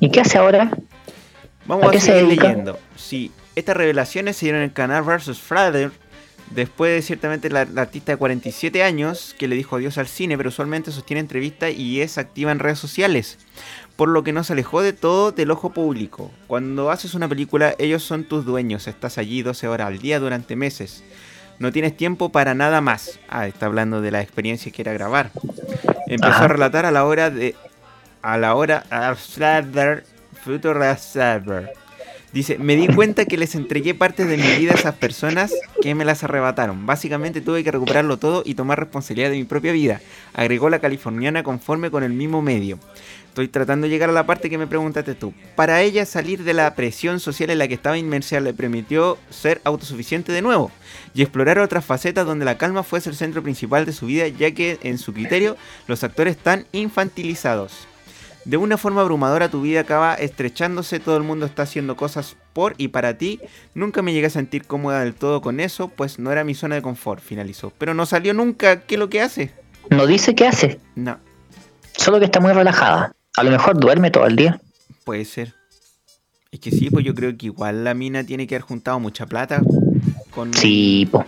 ¿Y 0.00 0.10
qué 0.10 0.22
hace 0.22 0.38
ahora? 0.38 0.70
Vamos 1.66 1.84
¿A 1.84 1.98
a, 1.98 2.00
seguir 2.00 2.28
leyendo. 2.28 2.78
Sí, 2.96 3.30
estas 3.58 3.76
revelaciones 3.76 4.36
se 4.36 4.46
dieron 4.46 4.62
en 4.62 4.68
el 4.68 4.72
canal 4.72 5.02
vs. 5.02 5.38
Friday. 5.38 5.90
Después 6.50 6.92
de 6.94 7.02
ciertamente 7.02 7.50
la, 7.50 7.66
la 7.66 7.82
artista 7.82 8.12
de 8.12 8.16
47 8.16 8.82
años 8.82 9.34
que 9.38 9.48
le 9.48 9.56
dijo 9.56 9.76
adiós 9.76 9.98
al 9.98 10.06
cine, 10.06 10.38
pero 10.38 10.48
usualmente 10.48 10.90
sostiene 10.90 11.20
entrevistas 11.20 11.74
y 11.74 12.00
es 12.00 12.16
activa 12.16 12.52
en 12.52 12.58
redes 12.58 12.78
sociales. 12.78 13.38
Por 13.96 14.08
lo 14.08 14.24
que 14.24 14.32
no 14.32 14.42
se 14.44 14.54
alejó 14.54 14.80
de 14.80 14.94
todo 14.94 15.32
del 15.32 15.50
ojo 15.50 15.74
público. 15.74 16.30
Cuando 16.46 16.90
haces 16.90 17.12
una 17.12 17.28
película, 17.28 17.74
ellos 17.78 18.02
son 18.02 18.24
tus 18.24 18.46
dueños. 18.46 18.86
Estás 18.86 19.18
allí 19.18 19.42
12 19.42 19.68
horas 19.68 19.88
al 19.88 19.98
día 19.98 20.20
durante 20.20 20.56
meses. 20.56 21.04
No 21.58 21.72
tienes 21.72 21.96
tiempo 21.96 22.30
para 22.30 22.54
nada 22.54 22.80
más. 22.80 23.18
Ah, 23.28 23.46
está 23.46 23.66
hablando 23.66 24.00
de 24.00 24.12
la 24.12 24.22
experiencia 24.22 24.70
que 24.72 24.82
era 24.82 24.92
grabar. 24.92 25.32
Empezó 26.06 26.32
Ajá. 26.32 26.44
a 26.44 26.48
relatar 26.48 26.86
a 26.86 26.92
la 26.92 27.04
hora 27.04 27.30
de. 27.30 27.56
A 28.22 28.38
la 28.38 28.54
hora. 28.54 28.84
a 28.90 29.14
Server. 29.16 30.04
Dice, 32.32 32.58
me 32.58 32.76
di 32.76 32.88
cuenta 32.88 33.24
que 33.24 33.38
les 33.38 33.54
entregué 33.54 33.94
partes 33.94 34.28
de 34.28 34.36
mi 34.36 34.46
vida 34.58 34.72
a 34.72 34.74
esas 34.74 34.94
personas 34.94 35.52
que 35.80 35.94
me 35.94 36.04
las 36.04 36.24
arrebataron. 36.24 36.84
Básicamente 36.84 37.40
tuve 37.40 37.64
que 37.64 37.70
recuperarlo 37.70 38.18
todo 38.18 38.42
y 38.44 38.54
tomar 38.54 38.78
responsabilidad 38.78 39.30
de 39.30 39.38
mi 39.38 39.44
propia 39.44 39.72
vida. 39.72 40.02
Agregó 40.34 40.68
la 40.68 40.78
californiana 40.78 41.42
conforme 41.42 41.90
con 41.90 42.02
el 42.02 42.12
mismo 42.12 42.42
medio. 42.42 42.78
Estoy 43.28 43.48
tratando 43.48 43.86
de 43.86 43.90
llegar 43.90 44.10
a 44.10 44.12
la 44.12 44.26
parte 44.26 44.50
que 44.50 44.58
me 44.58 44.66
preguntaste 44.66 45.14
tú. 45.14 45.32
Para 45.54 45.80
ella 45.80 46.04
salir 46.04 46.44
de 46.44 46.52
la 46.52 46.74
presión 46.74 47.18
social 47.18 47.48
en 47.50 47.58
la 47.58 47.68
que 47.68 47.74
estaba 47.74 47.96
inmersa 47.96 48.40
le 48.40 48.52
permitió 48.52 49.16
ser 49.30 49.60
autosuficiente 49.64 50.32
de 50.32 50.42
nuevo 50.42 50.70
y 51.14 51.22
explorar 51.22 51.58
otras 51.60 51.84
facetas 51.84 52.26
donde 52.26 52.44
la 52.44 52.58
calma 52.58 52.82
fuese 52.82 53.08
el 53.08 53.16
centro 53.16 53.42
principal 53.42 53.86
de 53.86 53.92
su 53.92 54.06
vida 54.06 54.28
ya 54.28 54.50
que 54.50 54.78
en 54.82 54.98
su 54.98 55.14
criterio 55.14 55.56
los 55.86 56.04
actores 56.04 56.36
están 56.36 56.66
infantilizados. 56.72 57.86
De 58.48 58.56
una 58.56 58.78
forma 58.78 59.02
abrumadora 59.02 59.50
tu 59.50 59.60
vida 59.60 59.80
acaba 59.80 60.14
estrechándose, 60.14 61.00
todo 61.00 61.18
el 61.18 61.22
mundo 61.22 61.44
está 61.44 61.64
haciendo 61.64 61.98
cosas 61.98 62.34
por 62.54 62.74
y 62.78 62.88
para 62.88 63.18
ti. 63.18 63.40
Nunca 63.74 64.00
me 64.00 64.14
llegué 64.14 64.28
a 64.28 64.30
sentir 64.30 64.64
cómoda 64.64 65.00
del 65.00 65.12
todo 65.12 65.42
con 65.42 65.60
eso, 65.60 65.88
pues 65.88 66.18
no 66.18 66.32
era 66.32 66.44
mi 66.44 66.54
zona 66.54 66.76
de 66.76 66.80
confort, 66.80 67.22
finalizó. 67.22 67.74
Pero 67.76 67.92
no 67.92 68.06
salió 68.06 68.32
nunca, 68.32 68.80
¿qué 68.86 68.94
es 68.94 68.98
lo 68.98 69.10
que 69.10 69.20
hace? 69.20 69.52
No 69.90 70.06
dice 70.06 70.34
qué 70.34 70.46
hace, 70.46 70.80
No, 70.94 71.18
solo 71.94 72.18
que 72.20 72.24
está 72.24 72.40
muy 72.40 72.52
relajada. 72.54 73.12
A 73.36 73.42
lo 73.42 73.50
mejor 73.50 73.78
duerme 73.78 74.10
todo 74.10 74.24
el 74.24 74.36
día. 74.36 74.58
puede 75.04 75.26
ser. 75.26 75.54
Es 76.50 76.60
que 76.60 76.70
sí, 76.70 76.88
pues 76.88 77.04
yo 77.04 77.14
creo 77.14 77.36
que 77.36 77.44
igual 77.44 77.84
la 77.84 77.92
mina 77.92 78.24
tiene 78.24 78.46
que 78.46 78.54
haber 78.54 78.62
juntado 78.62 78.98
mucha 78.98 79.26
plata 79.26 79.60
con... 80.30 80.54
Sí, 80.54 81.06
po. 81.12 81.22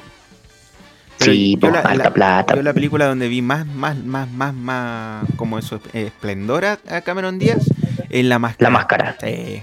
Pero 1.21 1.33
Sí, 1.33 1.55
yo 1.55 1.61
po, 1.61 1.71
la- 1.71 1.81
alta 1.81 2.05
la- 2.05 2.15
plata. 2.15 2.57
Yo 2.57 2.63
la 2.63 2.73
película 2.73 3.05
donde 3.07 3.29
vi 3.29 3.43
más, 3.43 3.67
más, 3.67 3.97
más, 3.99 4.29
más, 4.31 4.55
más 4.55 5.25
como 5.37 5.59
eso, 5.59 5.81
esplendor 5.93 6.65
a 6.65 6.79
Cameron 7.05 7.39
Díaz, 7.39 7.63
en 8.09 8.29
La 8.31 8.39
Máscara. 8.39 8.71
La 8.71 8.77
máscara. 8.79 9.17
Sí, 9.23 9.63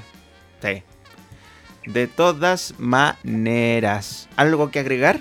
sí. 0.62 0.84
De 1.88 2.08
todas 2.08 2.76
maneras. 2.78 4.30
¿Algo 4.36 4.70
que 4.72 4.80
agregar? 4.80 5.20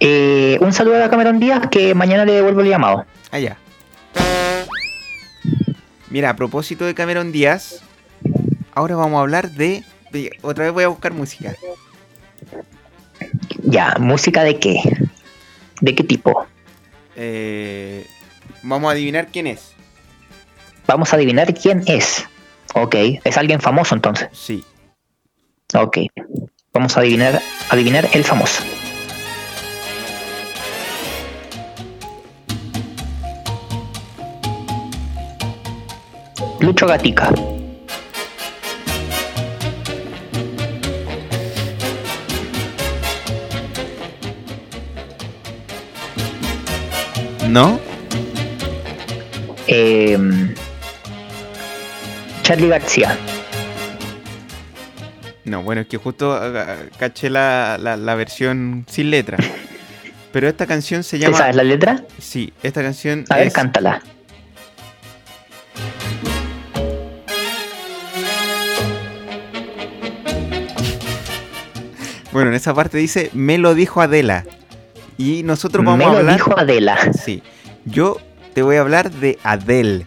Eh, 0.00 0.58
un 0.60 0.72
saludo 0.72 1.02
a 1.02 1.08
Cameron 1.10 1.40
Díaz 1.40 1.62
que 1.70 1.94
mañana 1.94 2.24
le 2.24 2.32
devuelvo 2.34 2.60
el 2.60 2.68
llamado. 2.68 3.06
Allá. 3.30 3.56
Mira, 6.10 6.30
a 6.30 6.36
propósito 6.36 6.84
de 6.84 6.94
Cameron 6.94 7.32
Díaz, 7.32 7.82
ahora 8.74 8.96
vamos 8.96 9.18
a 9.18 9.20
hablar 9.22 9.50
de- 9.52 9.82
Otra 10.42 10.64
vez 10.64 10.72
voy 10.72 10.84
a 10.84 10.88
buscar 10.88 11.12
música. 11.12 11.54
Ya, 13.62 13.96
¿música 13.98 14.44
de 14.44 14.58
qué? 14.58 14.80
¿De 15.80 15.94
qué 15.94 16.04
tipo? 16.04 16.46
Eh, 17.16 18.06
vamos 18.62 18.88
a 18.88 18.92
adivinar 18.92 19.28
quién 19.28 19.46
es. 19.46 19.72
Vamos 20.86 21.12
a 21.12 21.16
adivinar 21.16 21.52
quién 21.54 21.82
es. 21.86 22.26
Ok, 22.74 22.94
es 23.24 23.36
alguien 23.36 23.60
famoso 23.60 23.94
entonces. 23.94 24.28
Sí. 24.32 24.64
Ok, 25.74 25.98
vamos 26.72 26.96
a 26.96 27.00
adivinar, 27.00 27.40
adivinar 27.70 28.08
el 28.12 28.24
famoso. 28.24 28.62
Lucho 36.60 36.86
Gatica. 36.86 37.30
¿No? 47.48 47.80
Eh, 49.66 50.18
Charlie 52.42 52.68
García. 52.68 53.16
No, 55.44 55.62
bueno, 55.62 55.80
es 55.82 55.86
que 55.86 55.96
justo 55.96 56.34
ah, 56.34 56.76
caché 56.98 57.30
la, 57.30 57.78
la- 57.80 57.96
la 57.96 58.14
versión 58.14 58.84
sin 58.88 59.10
letra. 59.10 59.38
Pero 60.32 60.48
esta 60.48 60.66
canción 60.66 61.02
se 61.04 61.16
¿Te 61.18 61.24
llama... 61.24 61.38
sabes 61.38 61.56
la 61.56 61.64
letra? 61.64 62.04
Sí, 62.18 62.52
esta 62.62 62.82
canción 62.82 63.24
A 63.30 63.36
ver, 63.38 63.46
es... 63.46 63.52
cántala. 63.54 64.02
Bueno, 72.32 72.50
en 72.50 72.56
esa 72.56 72.74
parte 72.74 72.98
dice, 72.98 73.30
me 73.32 73.58
lo 73.58 73.74
dijo 73.74 74.00
Adela. 74.00 74.44
Y 75.18 75.42
nosotros 75.42 75.84
vamos 75.84 75.98
Me 75.98 76.04
a 76.04 76.08
lo 76.12 76.18
hablar... 76.18 76.34
dijo 76.36 76.58
Adela. 76.58 77.12
Sí. 77.12 77.42
Yo 77.84 78.16
te 78.54 78.62
voy 78.62 78.76
a 78.76 78.80
hablar 78.80 79.10
de 79.10 79.38
Adele. 79.42 80.06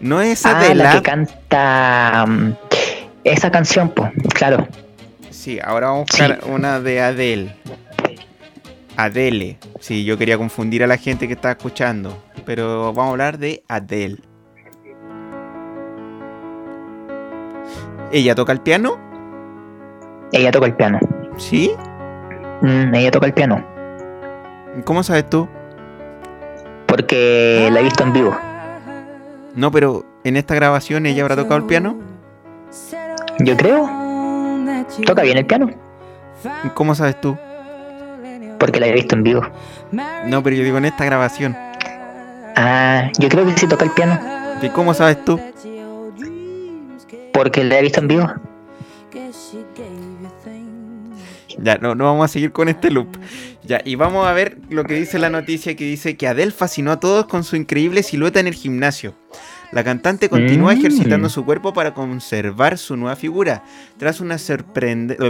No 0.00 0.20
es 0.22 0.44
Ah, 0.46 0.52
la 0.52 0.58
Adela. 0.60 0.92
que 0.94 1.02
canta 1.02 2.24
mm, 2.26 2.52
esa 3.24 3.50
canción, 3.50 3.90
pues, 3.90 4.10
claro. 4.34 4.66
Sí, 5.30 5.58
ahora 5.62 5.88
vamos 5.88 6.06
a 6.18 6.26
buscar 6.26 6.40
una 6.50 6.80
de 6.80 7.00
Adele. 7.00 7.54
Adele. 8.96 9.58
Sí, 9.80 10.04
yo 10.04 10.16
quería 10.18 10.36
confundir 10.38 10.82
a 10.82 10.86
la 10.86 10.96
gente 10.96 11.26
que 11.26 11.34
está 11.34 11.50
escuchando. 11.52 12.22
Pero 12.46 12.92
vamos 12.94 13.08
a 13.08 13.10
hablar 13.10 13.38
de 13.38 13.62
Adele. 13.68 14.18
¿Ella 18.12 18.34
toca 18.34 18.52
el 18.52 18.60
piano? 18.60 18.98
Ella 20.32 20.50
toca 20.50 20.66
el 20.66 20.74
piano. 20.74 20.98
¿Sí? 21.36 21.72
Mm, 22.62 22.94
ella 22.94 23.10
toca 23.10 23.26
el 23.26 23.34
piano. 23.34 23.64
¿Cómo 24.84 25.02
sabes 25.02 25.28
tú? 25.28 25.48
Porque 26.86 27.68
la 27.72 27.80
he 27.80 27.82
visto 27.82 28.02
en 28.02 28.12
vivo. 28.12 28.36
No, 29.54 29.70
pero 29.70 30.04
en 30.24 30.36
esta 30.36 30.54
grabación 30.54 31.06
ella 31.06 31.22
habrá 31.22 31.36
tocado 31.36 31.56
el 31.56 31.64
piano. 31.64 31.96
Yo 33.38 33.56
creo. 33.56 33.88
Toca 35.06 35.22
bien 35.22 35.38
el 35.38 35.46
piano. 35.46 35.70
¿Cómo 36.74 36.94
sabes 36.94 37.20
tú? 37.20 37.36
Porque 38.58 38.80
la 38.80 38.86
he 38.86 38.92
visto 38.92 39.14
en 39.14 39.22
vivo. 39.22 39.42
No, 40.26 40.42
pero 40.42 40.56
yo 40.56 40.64
digo 40.64 40.78
en 40.78 40.84
esta 40.84 41.04
grabación. 41.04 41.56
Ah, 42.56 43.10
yo 43.18 43.28
creo 43.28 43.46
que 43.46 43.52
sí 43.56 43.66
toca 43.66 43.84
el 43.84 43.90
piano. 43.92 44.18
¿Y 44.62 44.68
cómo 44.68 44.92
sabes 44.94 45.24
tú? 45.24 45.40
Porque 47.32 47.64
la 47.64 47.78
he 47.78 47.82
visto 47.82 48.00
en 48.00 48.08
vivo. 48.08 48.26
Ya, 51.62 51.76
no, 51.78 51.94
no 51.94 52.04
vamos 52.04 52.24
a 52.24 52.28
seguir 52.28 52.52
con 52.52 52.68
este 52.68 52.90
loop. 52.90 53.08
Ya, 53.64 53.80
y 53.84 53.94
vamos 53.94 54.26
a 54.26 54.32
ver 54.32 54.58
lo 54.70 54.84
que 54.84 54.94
dice 54.94 55.18
la 55.18 55.28
noticia 55.30 55.76
que 55.76 55.84
dice 55.84 56.16
que 56.16 56.26
Adele 56.26 56.52
fascinó 56.52 56.92
a 56.92 57.00
todos 57.00 57.26
con 57.26 57.44
su 57.44 57.56
increíble 57.56 58.02
silueta 58.02 58.40
en 58.40 58.46
el 58.46 58.54
gimnasio. 58.54 59.14
La 59.72 59.84
cantante 59.84 60.28
continúa 60.28 60.74
Mm. 60.74 60.78
ejercitando 60.78 61.28
su 61.28 61.44
cuerpo 61.44 61.72
para 61.72 61.94
conservar 61.94 62.76
su 62.78 62.96
nueva 62.96 63.14
figura, 63.16 63.62
tras 63.98 64.20
una 64.20 64.38
sorprendente 64.38 65.22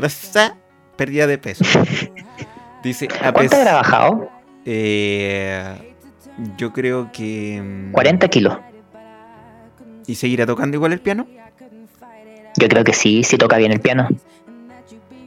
pérdida 0.97 1.27
de 1.27 1.39
peso. 1.39 1.65
Dice, 2.83 3.09
a 3.23 3.33
¿Cuánto 3.33 3.57
habrá 3.57 3.75
bajado? 3.75 4.31
eh, 4.65 5.95
yo 6.57 6.73
creo 6.73 7.11
que... 7.13 7.61
mm, 7.63 7.93
40 7.93 8.29
kilos. 8.29 8.59
¿Y 10.07 10.15
seguirá 10.15 10.47
tocando 10.47 10.77
igual 10.77 10.93
el 10.93 11.01
piano? 11.01 11.27
Yo 12.59 12.69
creo 12.69 12.83
que 12.85 12.93
sí, 12.93 13.23
sí 13.23 13.37
toca 13.37 13.59
bien 13.59 13.73
el 13.73 13.81
piano. 13.81 14.09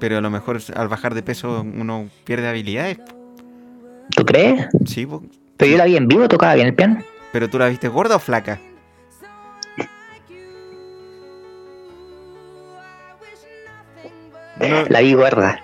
Pero 0.04 0.18
a 0.18 0.22
lo 0.22 0.30
mejor 0.30 0.60
al 0.76 0.90
bajar 0.90 1.14
de 1.14 1.24
peso 1.24 1.62
uno 1.62 2.10
pierde 2.26 2.50
habilidades. 2.50 2.98
¿Tú 4.14 4.26
crees? 4.26 4.68
Sí, 4.86 5.06
po. 5.06 5.24
Pero 5.56 5.72
yo 5.72 5.78
la 5.78 5.86
vi 5.86 5.96
en 5.96 6.10
vivo, 6.10 6.28
tocaba 6.28 6.56
bien 6.56 6.68
el 6.68 6.74
piano. 6.76 7.02
pero 7.32 7.50
tú 7.50 7.58
la 7.58 7.70
viste 7.70 7.88
gorda 7.88 8.18
o 8.18 8.20
flaca. 8.20 8.60
No, 14.60 14.84
La 14.90 15.00
vi 15.02 15.14
gorda. 15.14 15.60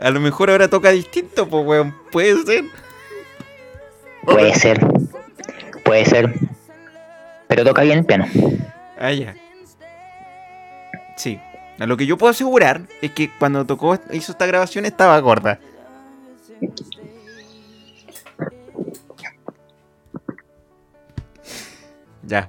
a 0.00 0.10
lo 0.10 0.20
mejor 0.20 0.50
ahora 0.50 0.68
toca 0.68 0.90
distinto, 0.90 1.48
pues, 1.48 1.64
weón. 1.66 1.94
Puede 2.10 2.42
ser. 2.44 2.64
Puede 4.24 4.54
ser. 4.54 4.80
Puede 5.84 6.04
ser. 6.04 6.49
Pero 7.50 7.64
toca 7.64 7.82
bien 7.82 7.98
el 7.98 8.04
piano. 8.04 8.26
Ah, 8.96 9.10
ya. 9.10 9.34
Sí. 11.16 11.40
A 11.80 11.86
lo 11.86 11.96
que 11.96 12.06
yo 12.06 12.16
puedo 12.16 12.30
asegurar 12.30 12.82
es 13.02 13.10
que 13.10 13.28
cuando 13.38 13.66
tocó, 13.66 13.98
hizo 14.12 14.30
esta 14.30 14.46
grabación 14.46 14.86
estaba 14.86 15.18
gorda. 15.18 15.58
Ya. 22.22 22.48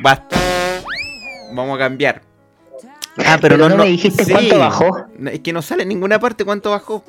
Basta. 0.00 0.36
Vamos 1.52 1.74
a 1.74 1.78
cambiar. 1.80 2.22
Ah, 3.18 3.38
pero, 3.40 3.56
Pero 3.56 3.68
no 3.68 3.76
me 3.76 3.86
dijiste 3.86 4.24
cuánto 4.30 4.56
bajó. 4.56 5.06
No, 5.18 5.30
Es 5.30 5.40
que 5.40 5.52
no 5.52 5.62
sale 5.62 5.82
en 5.82 5.88
ninguna 5.88 6.20
parte 6.20 6.44
cuánto 6.44 6.70
bajó. 6.70 7.02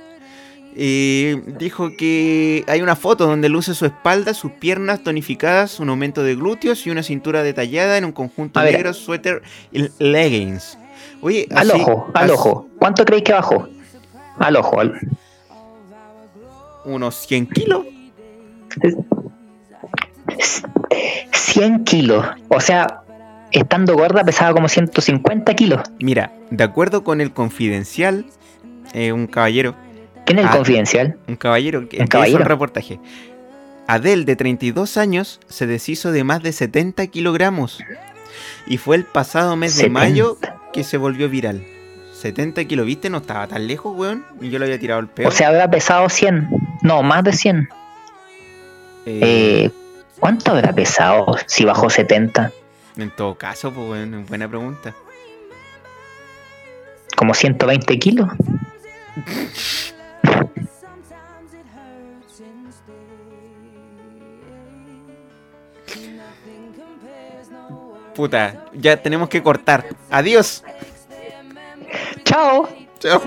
Eh, 0.76 1.42
dijo 1.60 1.90
que 1.98 2.64
hay 2.68 2.82
una 2.82 2.96
foto 2.96 3.26
donde 3.26 3.50
luce 3.50 3.74
su 3.74 3.86
espalda, 3.86 4.34
sus 4.36 4.52
piernas 4.52 5.04
tonificadas, 5.04 5.80
un 5.80 5.90
aumento 5.90 6.22
de 6.24 6.36
glúteos 6.36 6.86
y 6.86 6.92
una 6.92 7.02
cintura 7.02 7.42
detallada 7.42 7.98
en 7.98 8.06
un 8.06 8.12
conjunto 8.12 8.62
negro, 8.62 8.94
suéter 8.94 9.42
y 9.72 9.88
leggings. 9.98 10.78
Oye, 11.22 11.48
Al 11.56 11.72
así- 11.72 11.82
ojo, 11.82 12.12
al 12.14 12.26
así- 12.26 12.34
ojo. 12.34 12.70
¿Cuánto 12.78 13.06
creéis 13.06 13.24
que 13.24 13.34
bajó? 13.34 13.68
Al 14.38 14.56
ojo. 14.56 14.80
al- 14.80 15.00
Unos 16.86 17.16
100 17.28 17.48
kilos. 17.48 17.86
100 21.34 21.84
kilos. 21.84 22.26
O 22.50 22.60
sea, 22.62 23.02
estando 23.52 23.96
gorda 23.96 24.24
pesaba 24.24 24.54
como 24.54 24.68
150 24.70 25.54
kilos. 25.56 25.82
Mira, 26.00 26.32
de 26.50 26.64
acuerdo 26.64 27.04
con 27.04 27.20
el 27.22 27.32
confidencial, 27.34 28.26
eh, 28.94 29.12
un 29.12 29.28
caballero, 29.28 29.76
¿Quién 30.28 30.38
es 30.40 30.46
el 30.46 30.52
Ah. 30.52 30.56
confidencial? 30.58 31.18
un 31.28 31.36
caballero 31.38 31.90
que, 31.90 31.98
¿Un 32.00 32.06
hizo 32.06 32.38
el 32.38 32.46
reportaje. 32.46 33.00
Adele, 33.88 34.26
de 34.26 34.36
32 34.36 34.98
años, 34.98 35.40
se 35.48 35.66
deshizo 35.66 36.12
de 36.12 36.24
más 36.24 36.44
de 36.44 36.52
70 36.52 37.08
kilogramos. 37.08 37.80
Y 38.68 38.78
fue 38.78 38.98
el 38.98 39.06
pasado 39.06 39.56
mes 39.56 39.76
de 39.78 39.84
70. 39.84 40.00
mayo 40.00 40.38
que 40.74 40.84
se 40.84 40.98
volvió 40.98 41.30
viral. 41.30 41.64
70 42.14 42.66
kilos, 42.66 42.86
¿viste? 42.86 43.10
No 43.10 43.20
estaba 43.20 43.48
tan 43.48 43.66
lejos, 43.68 43.96
weón. 43.98 44.26
Y 44.42 44.50
yo 44.50 44.60
le 44.60 44.66
había 44.66 44.78
tirado 44.80 45.00
el 45.00 45.08
peor. 45.08 45.30
O 45.30 45.32
sea, 45.32 45.48
habrá 45.48 45.70
pesado 45.72 46.10
100. 46.10 46.50
No, 46.82 47.02
más 47.04 47.24
de 47.24 47.32
100. 47.34 47.70
Eh, 49.06 49.72
¿Cuánto 50.20 50.52
habrá 50.52 50.74
pesado 50.74 51.38
si 51.46 51.64
bajó 51.64 51.90
70? 51.90 52.52
en 52.98 53.12
todo 53.12 53.36
caso, 53.36 53.72
pues, 53.72 53.88
weón, 53.90 54.26
buena 54.26 54.48
pregunta. 54.50 54.94
¿Como 57.16 57.34
120 57.34 57.98
kilos? 58.00 58.28
Puta, 68.18 68.66
ya 68.74 68.98
tenemos 68.98 69.30
que 69.30 69.44
cortar. 69.44 69.86
Adiós. 70.10 70.64
¡Chao! 72.26 72.68
Chao. 72.98 73.22